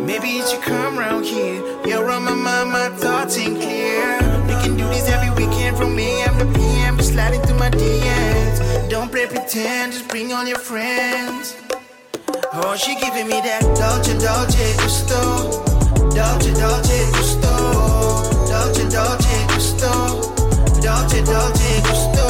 Maybe 0.10 0.40
it 0.40 0.50
should 0.50 0.64
come 0.64 0.98
round 0.98 1.24
here. 1.24 1.62
You're 1.86 2.10
on 2.10 2.24
my 2.24 2.34
mind, 2.34 2.72
my 2.72 2.90
thoughts 2.98 3.38
ain't 3.38 3.62
clear. 3.62 4.18
We 4.48 4.56
can 4.64 4.76
do 4.76 4.86
this 4.90 5.08
every 5.08 5.30
weekend 5.38 5.78
from 5.78 6.00
A. 6.00 6.22
M. 6.24 6.40
to 6.40 6.46
P. 6.58 6.62
M. 6.82 6.98
Just 6.98 7.12
slide 7.14 7.36
into 7.36 7.54
my 7.54 7.70
DMs. 7.70 8.90
Don't 8.90 9.12
play 9.12 9.28
pretend, 9.28 9.94
just 9.94 10.08
bring 10.10 10.34
all 10.34 10.48
your 10.48 10.58
friends. 10.58 11.56
Oh, 12.54 12.76
she 12.76 12.96
giving 12.96 13.28
me 13.28 13.40
that 13.46 13.62
Dolce, 13.78 14.18
Dolce, 14.18 14.66
Gusto. 14.82 15.22
Dolce, 16.18 16.54
Dolce, 16.58 17.00
Gusto. 17.14 17.54
Dolce, 18.50 18.90
Dolce, 18.90 19.38
Gusto. 19.54 19.92
Dolce, 20.82 21.20
Dolce, 21.22 21.72
Gusto. 21.86 22.28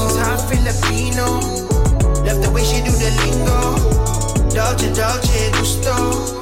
She's 0.00 0.16
half 0.24 0.40
Filipino. 0.48 1.36
Love 2.24 2.40
the 2.42 2.50
way 2.50 2.64
she 2.64 2.80
do 2.80 2.92
the 2.96 3.12
lingo. 3.20 3.60
Dolce, 4.56 4.88
Dolce, 4.94 5.50
Gusto. 5.52 6.41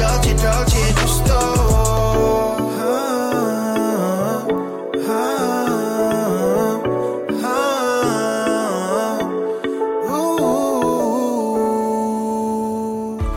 Dolce, 0.00 0.34
Dolce, 0.34 0.94
Gusto. 0.94 1.69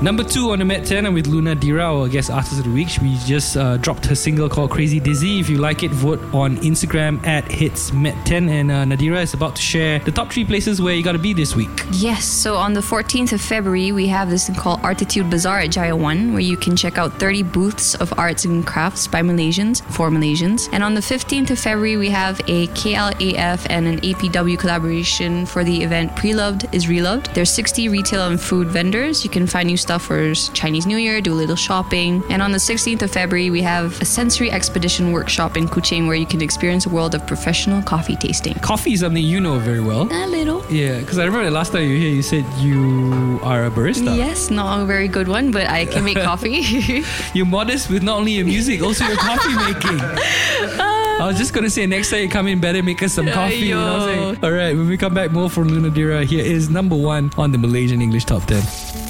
Number 0.04 0.26
two 0.26 0.52
on 0.52 0.60
the 0.60 0.66
Met 0.66 0.86
10, 0.86 1.06
I'm 1.06 1.14
with 1.14 1.28
Lunadira, 1.28 2.02
our 2.02 2.10
guest 2.10 2.30
artist 2.30 2.58
of 2.58 2.66
the 2.66 2.72
week. 2.72 2.90
We 3.02 3.16
just 3.20 3.56
uh, 3.56 3.78
dropped 3.78 4.06
her 4.08 4.16
single 4.16 4.50
called 4.50 4.70
Crazy 4.70 5.00
Dizzy. 5.00 5.40
If 5.40 5.48
you 5.48 5.60
like 5.60 5.82
it, 5.82 5.92
vote 5.92 6.20
on 6.34 6.58
Instagram 6.58 7.26
at 7.26 7.46
HitsMet10. 7.46 8.50
And 8.50 8.70
uh, 8.70 8.84
Nadira 8.84 9.24
is 9.24 9.34
about 9.34 9.56
to 9.56 9.62
share 9.62 10.00
the 10.00 10.12
top 10.12 10.30
three 10.30 10.44
places 10.44 10.82
where 10.82 10.94
you 10.94 11.04
got 11.04 11.14
to 11.14 11.20
be 11.20 11.32
this 11.32 11.56
week. 11.56 11.70
Yes, 11.94 12.26
so 12.26 12.56
on 12.58 12.74
the 12.74 12.82
14th 12.82 13.32
of 13.32 13.40
February, 13.40 13.94
we 13.94 14.08
have 14.08 14.30
this 14.30 14.48
thing 14.48 14.58
called 14.58 14.82
Artitude 14.84 15.30
Bazaar 15.30 15.60
at 15.62 15.72
Jaya 15.72 15.96
1, 15.96 16.34
where 16.34 16.42
you 16.42 16.58
can 16.58 16.76
check 16.76 16.98
out 16.98 17.18
30 17.18 17.44
booths 17.44 17.96
of 17.96 18.12
arts 18.20 18.44
and 18.44 18.68
crafts 18.68 19.08
by 19.08 19.22
Malaysians, 19.22 19.82
for 19.84 20.10
Malaysians. 20.10 20.68
And 20.74 20.84
on 20.84 20.96
the 20.96 21.02
15th 21.02 21.52
of 21.52 21.60
February, 21.60 21.96
we 21.96 22.10
have 22.10 22.42
a 22.50 22.68
KLAF 22.68 23.68
and 23.70 23.88
an 23.88 24.02
APW 24.02 24.60
collaboration 24.60 25.46
for 25.46 25.64
the 25.64 25.82
event 25.82 26.14
Pre 26.18 26.34
Loved 26.34 26.66
is 26.76 26.90
Reloved. 26.90 27.28
There's 27.34 27.52
60 27.52 27.88
retail 27.88 28.28
and 28.28 28.42
food 28.42 28.68
vendors. 28.68 29.24
You 29.24 29.30
can 29.30 29.48
find 29.48 29.68
new 29.68 29.78
stuff 29.78 29.93
for 30.00 30.34
Chinese 30.34 30.86
New 30.86 30.98
Year, 30.98 31.22
do 31.22 31.34
a 31.34 31.36
little 31.36 31.56
shopping. 31.56 32.24
And 32.30 32.42
on 32.42 32.52
the 32.52 32.58
16th 32.58 33.02
of 33.02 33.12
February, 33.12 33.50
we 33.50 33.62
have 33.62 34.00
a 34.02 34.06
sensory 34.06 34.52
expedition 34.52 35.12
workshop 35.12 35.58
in 35.58 35.68
Kuching 35.68 36.08
where 36.08 36.16
you 36.16 36.26
can 36.26 36.42
experience 36.42 36.86
a 36.86 36.90
world 36.90 37.16
of 37.16 37.26
professional 37.28 37.82
coffee 37.82 38.16
tasting. 38.16 38.56
Coffee 38.56 38.94
is 38.94 39.02
something 39.02 39.24
you 39.24 39.40
know 39.40 39.60
very 39.60 39.82
well. 39.82 40.04
A 40.12 40.28
little. 40.28 40.64
Yeah, 40.70 41.00
because 41.00 41.18
I 41.20 41.26
remember 41.26 41.46
the 41.46 41.52
last 41.52 41.72
time 41.72 41.84
you 41.84 41.90
were 41.90 42.00
here, 42.00 42.10
you 42.16 42.22
said 42.24 42.46
you 42.60 43.40
are 43.44 43.66
a 43.66 43.72
barista. 43.72 44.16
Yes, 44.16 44.50
not 44.50 44.82
a 44.82 44.86
very 44.86 45.08
good 45.08 45.28
one, 45.28 45.52
but 45.52 45.68
I 45.68 45.86
can 45.86 46.04
make 46.04 46.18
coffee. 46.32 46.64
You're 47.34 47.46
modest 47.46 47.90
with 47.90 48.04
not 48.04 48.18
only 48.18 48.34
your 48.34 48.46
music, 48.46 48.82
also 48.82 49.06
your 49.06 49.18
coffee 49.18 49.56
making. 49.56 50.00
I 51.24 51.28
was 51.28 51.38
just 51.38 51.54
gonna 51.54 51.70
say 51.70 51.86
next 51.86 52.10
time 52.10 52.22
you 52.22 52.30
come 52.30 52.48
in, 52.48 52.60
better 52.60 52.82
make 52.84 53.02
us 53.04 53.14
some 53.14 53.28
coffee. 53.28 53.56
You 53.56 53.76
know 53.76 53.94
what 53.94 54.02
I'm 54.02 54.08
saying? 54.36 54.44
All 54.44 54.52
right, 54.52 54.76
when 54.76 54.88
we 54.88 54.98
come 54.98 55.14
back, 55.14 55.32
more 55.32 55.50
from 55.50 55.70
Lunadira. 55.70 56.26
Here 56.26 56.44
is 56.44 56.70
number 56.70 56.96
one 56.96 57.32
on 57.38 57.52
the 57.52 57.58
Malaysian 57.58 58.02
English 58.02 58.26
Top 58.26 58.44
10. 58.46 58.62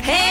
Hey, 0.03 0.22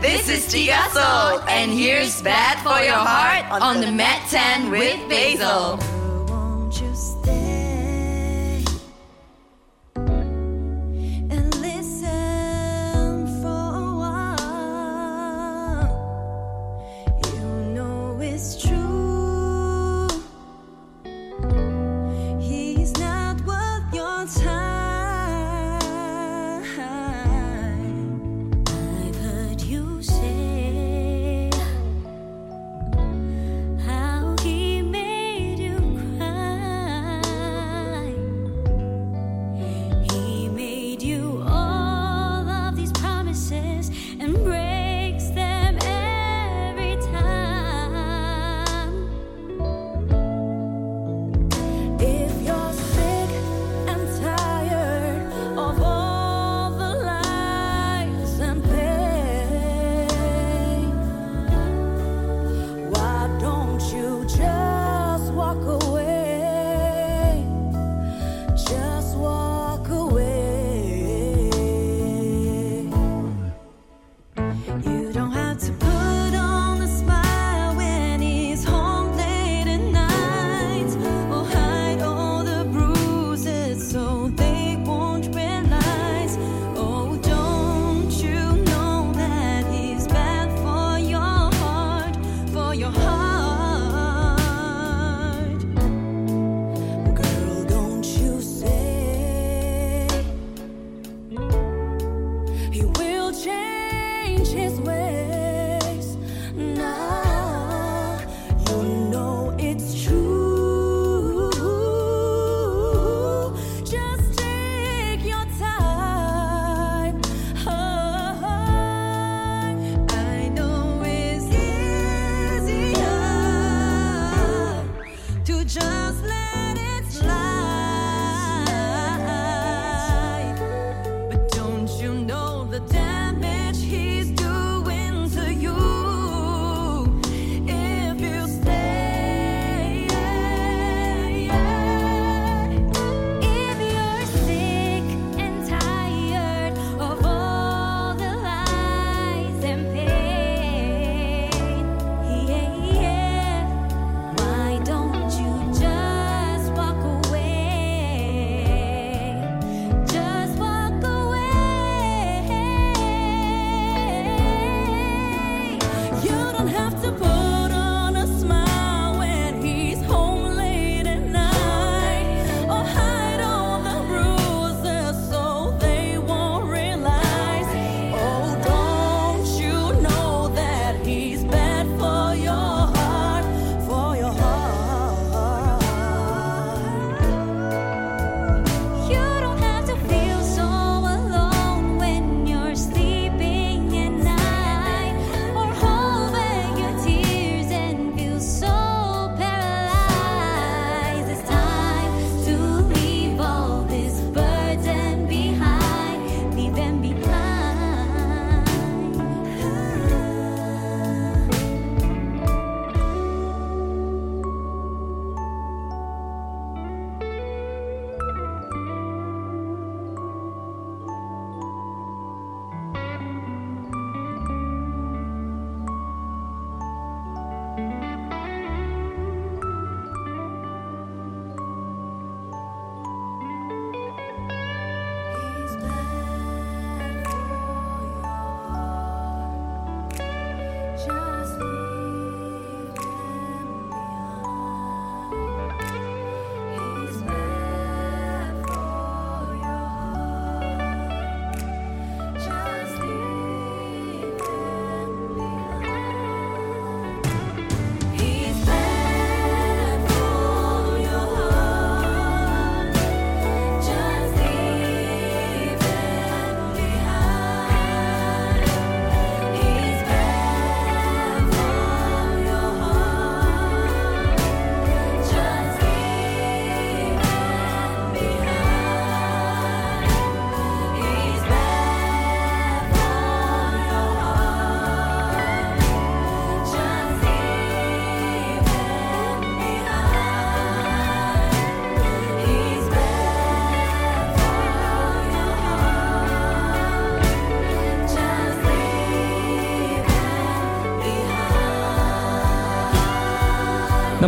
this 0.00 0.28
is 0.28 0.46
Tiasso, 0.52 1.44
and 1.48 1.70
here's 1.70 2.20
Bad 2.22 2.58
for 2.62 2.84
Your 2.84 2.96
Heart 2.96 3.62
on 3.62 3.80
the 3.80 3.90
Met 3.90 4.28
10 4.28 4.70
with 4.70 5.08
Basil. 5.08 5.78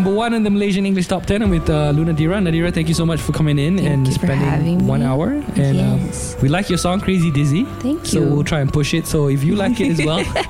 Number 0.09 0.21
one 0.21 0.33
in 0.33 0.43
the 0.43 0.49
Malaysian 0.49 0.87
English 0.87 1.07
Top 1.07 1.27
10 1.27 1.43
and 1.43 1.51
with 1.51 1.69
uh, 1.69 1.93
Lunadira. 1.93 2.41
Nadira, 2.41 2.73
thank 2.73 2.89
you 2.89 2.95
so 2.95 3.05
much 3.05 3.21
for 3.21 3.33
coming 3.33 3.59
in 3.59 3.79
and 3.79 4.07
you 4.07 4.15
spending 4.15 4.87
one 4.87 5.03
hour. 5.03 5.33
And 5.57 5.77
Yes. 5.77 6.35
uh, 6.35 6.39
we 6.41 6.49
like 6.49 6.71
your 6.71 6.79
song 6.79 6.99
Crazy 7.03 7.31
Dizzy. 7.31 7.65
Thank 7.81 8.01
you. 8.01 8.07
So 8.07 8.21
we'll 8.23 8.43
try 8.43 8.61
and 8.61 8.73
push 8.73 8.95
it. 8.95 9.07
So 9.07 9.29
if 9.29 9.45
you 9.45 9.55
like 9.55 9.79
it 9.83 9.91
as 10.01 10.07
well, 10.07 10.21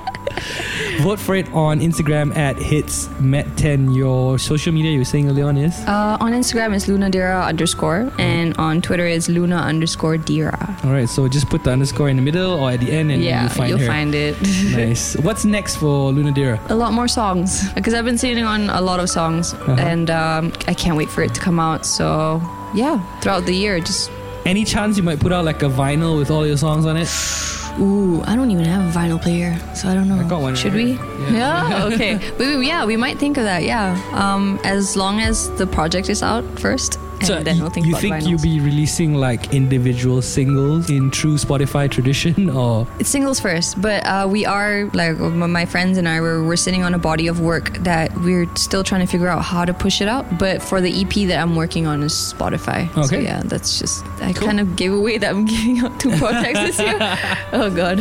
vote 0.98 1.18
for 1.20 1.34
it 1.36 1.50
on 1.52 1.80
Instagram 1.80 2.36
at 2.36 2.56
HITZ 2.56 3.20
met 3.20 3.46
10. 3.56 3.92
Your 3.92 4.38
social 4.38 4.72
media 4.72 4.90
you 4.92 4.98
were 4.98 5.04
saying 5.04 5.28
earlier 5.28 5.46
on 5.46 5.56
is? 5.56 5.78
Uh, 5.86 6.16
on 6.20 6.32
Instagram 6.32 6.74
is 6.74 6.86
lunadira 6.86 7.44
underscore, 7.46 8.10
and 8.18 8.56
on 8.58 8.82
Twitter 8.82 9.06
is 9.06 9.28
luna 9.28 9.56
underscore 9.56 10.16
dira. 10.16 10.76
All 10.84 10.90
right, 10.90 11.08
so 11.08 11.28
just 11.28 11.48
put 11.48 11.64
the 11.64 11.70
underscore 11.70 12.08
in 12.08 12.16
the 12.16 12.22
middle 12.22 12.52
or 12.60 12.70
at 12.72 12.80
the 12.80 12.90
end 12.90 13.10
and 13.10 13.22
yeah, 13.22 13.42
you'll 13.42 13.50
find 13.50 13.68
you'll 13.70 13.78
her. 13.78 13.86
find 13.86 14.14
it. 14.14 14.36
nice. 14.72 15.16
What's 15.18 15.44
next 15.44 15.76
for 15.76 16.12
Lunadira? 16.12 16.58
a 16.70 16.74
lot 16.74 16.92
more 16.92 17.08
songs 17.08 17.72
because 17.74 17.94
I've 17.94 18.04
been 18.04 18.18
sitting 18.18 18.44
on 18.44 18.68
a 18.70 18.80
lot 18.80 19.00
of 19.00 19.08
songs, 19.08 19.54
Uh-huh. 19.54 19.72
and 19.78 20.10
um, 20.10 20.52
I 20.66 20.74
can't 20.74 20.96
wait 20.96 21.08
for 21.08 21.22
it 21.22 21.34
to 21.34 21.40
come 21.40 21.60
out. 21.60 21.86
So 21.86 22.40
yeah, 22.74 22.98
throughout 23.20 23.46
the 23.46 23.54
year, 23.54 23.78
just 23.80 24.10
Any 24.44 24.64
chance 24.64 24.96
you 24.96 25.02
might 25.02 25.20
put 25.20 25.32
out 25.32 25.44
like 25.44 25.62
a 25.62 25.68
vinyl 25.68 26.16
with 26.18 26.30
all 26.30 26.46
your 26.46 26.56
songs 26.56 26.86
on 26.86 26.96
it? 26.96 27.08
ooh, 27.80 28.22
I 28.24 28.34
don't 28.36 28.50
even 28.50 28.64
have 28.64 28.94
a 28.94 28.98
vinyl 28.98 29.20
player, 29.20 29.58
so 29.74 29.88
I 29.88 29.94
don't 29.94 30.08
know. 30.08 30.18
I 30.18 30.28
got 30.28 30.40
one 30.40 30.54
Should 30.54 30.74
we? 30.74 30.92
Yeah. 31.30 31.84
okay. 31.92 32.18
We, 32.38 32.66
yeah, 32.66 32.84
we 32.86 32.96
might 32.96 33.18
think 33.18 33.36
of 33.36 33.44
that. 33.44 33.62
Yeah. 33.62 34.00
Um, 34.12 34.58
as 34.64 34.96
long 34.96 35.20
as 35.20 35.50
the 35.58 35.66
project 35.66 36.08
is 36.08 36.22
out 36.22 36.44
first, 36.58 36.98
So 37.26 37.42
then 37.42 37.60
we'll 37.60 37.70
think 37.70 37.86
you 37.86 37.92
about 37.92 38.00
think 38.02 38.14
vinyls. 38.16 38.28
you'll 38.28 38.42
be 38.42 38.60
releasing 38.60 39.14
like 39.14 39.52
individual 39.54 40.22
singles 40.22 40.88
in 40.90 41.10
true 41.10 41.34
Spotify 41.36 41.90
tradition 41.90 42.50
or 42.56 42.86
It's 42.98 43.08
singles 43.10 43.40
first, 43.40 43.80
but 43.80 44.04
uh, 44.06 44.26
we 44.30 44.46
are 44.46 44.84
like 44.94 45.18
my 45.18 45.66
friends 45.66 45.98
and 45.98 46.08
I 46.08 46.20
were 46.20 46.42
we're 46.44 46.56
sitting 46.56 46.82
on 46.84 46.94
a 46.94 46.98
body 46.98 47.26
of 47.28 47.40
work 47.40 47.78
that 47.78 48.14
we're 48.18 48.46
still 48.56 48.84
trying 48.84 49.00
to 49.00 49.06
figure 49.06 49.28
out 49.28 49.42
how 49.42 49.64
to 49.64 49.74
push 49.74 50.00
it 50.00 50.08
out. 50.08 50.38
But 50.38 50.62
for 50.62 50.80
the 50.80 50.92
EP 51.02 51.28
that 51.28 51.38
I'm 51.38 51.56
working 51.56 51.86
on 51.86 52.02
is 52.02 52.12
Spotify. 52.12 52.92
So 52.94 53.02
Okay. 53.02 53.22
yeah, 53.24 53.42
that's 53.44 53.78
just 53.78 54.04
I 54.20 54.32
kind 54.32 54.60
of 54.60 54.76
gave 54.76 54.92
away 54.92 55.18
that 55.18 55.30
I'm 55.30 55.44
giving 55.54 55.78
out 55.80 55.98
two 56.00 56.16
projects 56.18 56.60
this 56.60 56.78
year. 56.78 56.98
Oh 57.50 57.70
god. 57.70 57.96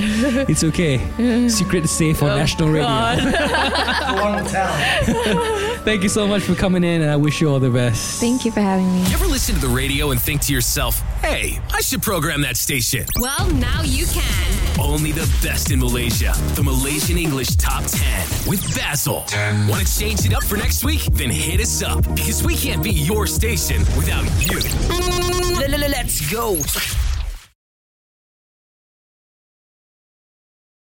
it's 0.49 0.63
okay. 0.63 0.97
Secret 1.49 1.87
safe 1.87 2.21
on 2.21 2.37
national 2.37 2.69
radio. 2.69 2.87
Thank 5.87 6.03
you 6.03 6.09
so 6.09 6.27
much 6.27 6.43
for 6.43 6.53
coming 6.53 6.83
in 6.83 7.01
and 7.01 7.09
I 7.09 7.15
wish 7.15 7.39
you 7.39 7.49
all 7.49 7.61
the 7.61 7.69
best. 7.69 8.19
Thank 8.19 8.43
you 8.43 8.51
for 8.51 8.59
having 8.59 8.91
me. 8.91 9.03
You 9.07 9.13
ever 9.13 9.25
listen 9.25 9.55
to 9.55 9.61
the 9.61 9.69
radio 9.69 10.11
and 10.11 10.21
think 10.21 10.41
to 10.41 10.53
yourself, 10.53 10.99
hey, 11.21 11.61
I 11.71 11.79
should 11.79 12.01
program 12.01 12.41
that 12.41 12.57
station? 12.57 13.05
Well, 13.17 13.49
now 13.53 13.83
you 13.83 14.05
can. 14.07 14.79
Only 14.81 15.13
the 15.13 15.25
best 15.41 15.71
in 15.71 15.79
Malaysia. 15.79 16.33
The 16.55 16.63
Malaysian 16.63 17.17
English 17.17 17.55
Top 17.55 17.85
10 17.85 18.49
with 18.49 18.75
Basil. 18.75 19.23
Want 19.69 19.87
to 19.87 19.97
change 19.97 20.25
it 20.25 20.33
up 20.33 20.43
for 20.43 20.57
next 20.57 20.83
week? 20.83 21.05
Then 21.13 21.29
hit 21.29 21.61
us 21.61 21.81
up 21.81 22.03
because 22.15 22.43
we 22.43 22.57
can't 22.57 22.83
be 22.83 22.91
your 22.91 23.25
station 23.25 23.79
without 23.95 24.25
you. 24.41 24.59
Let's 25.87 26.29
go. 26.29 26.57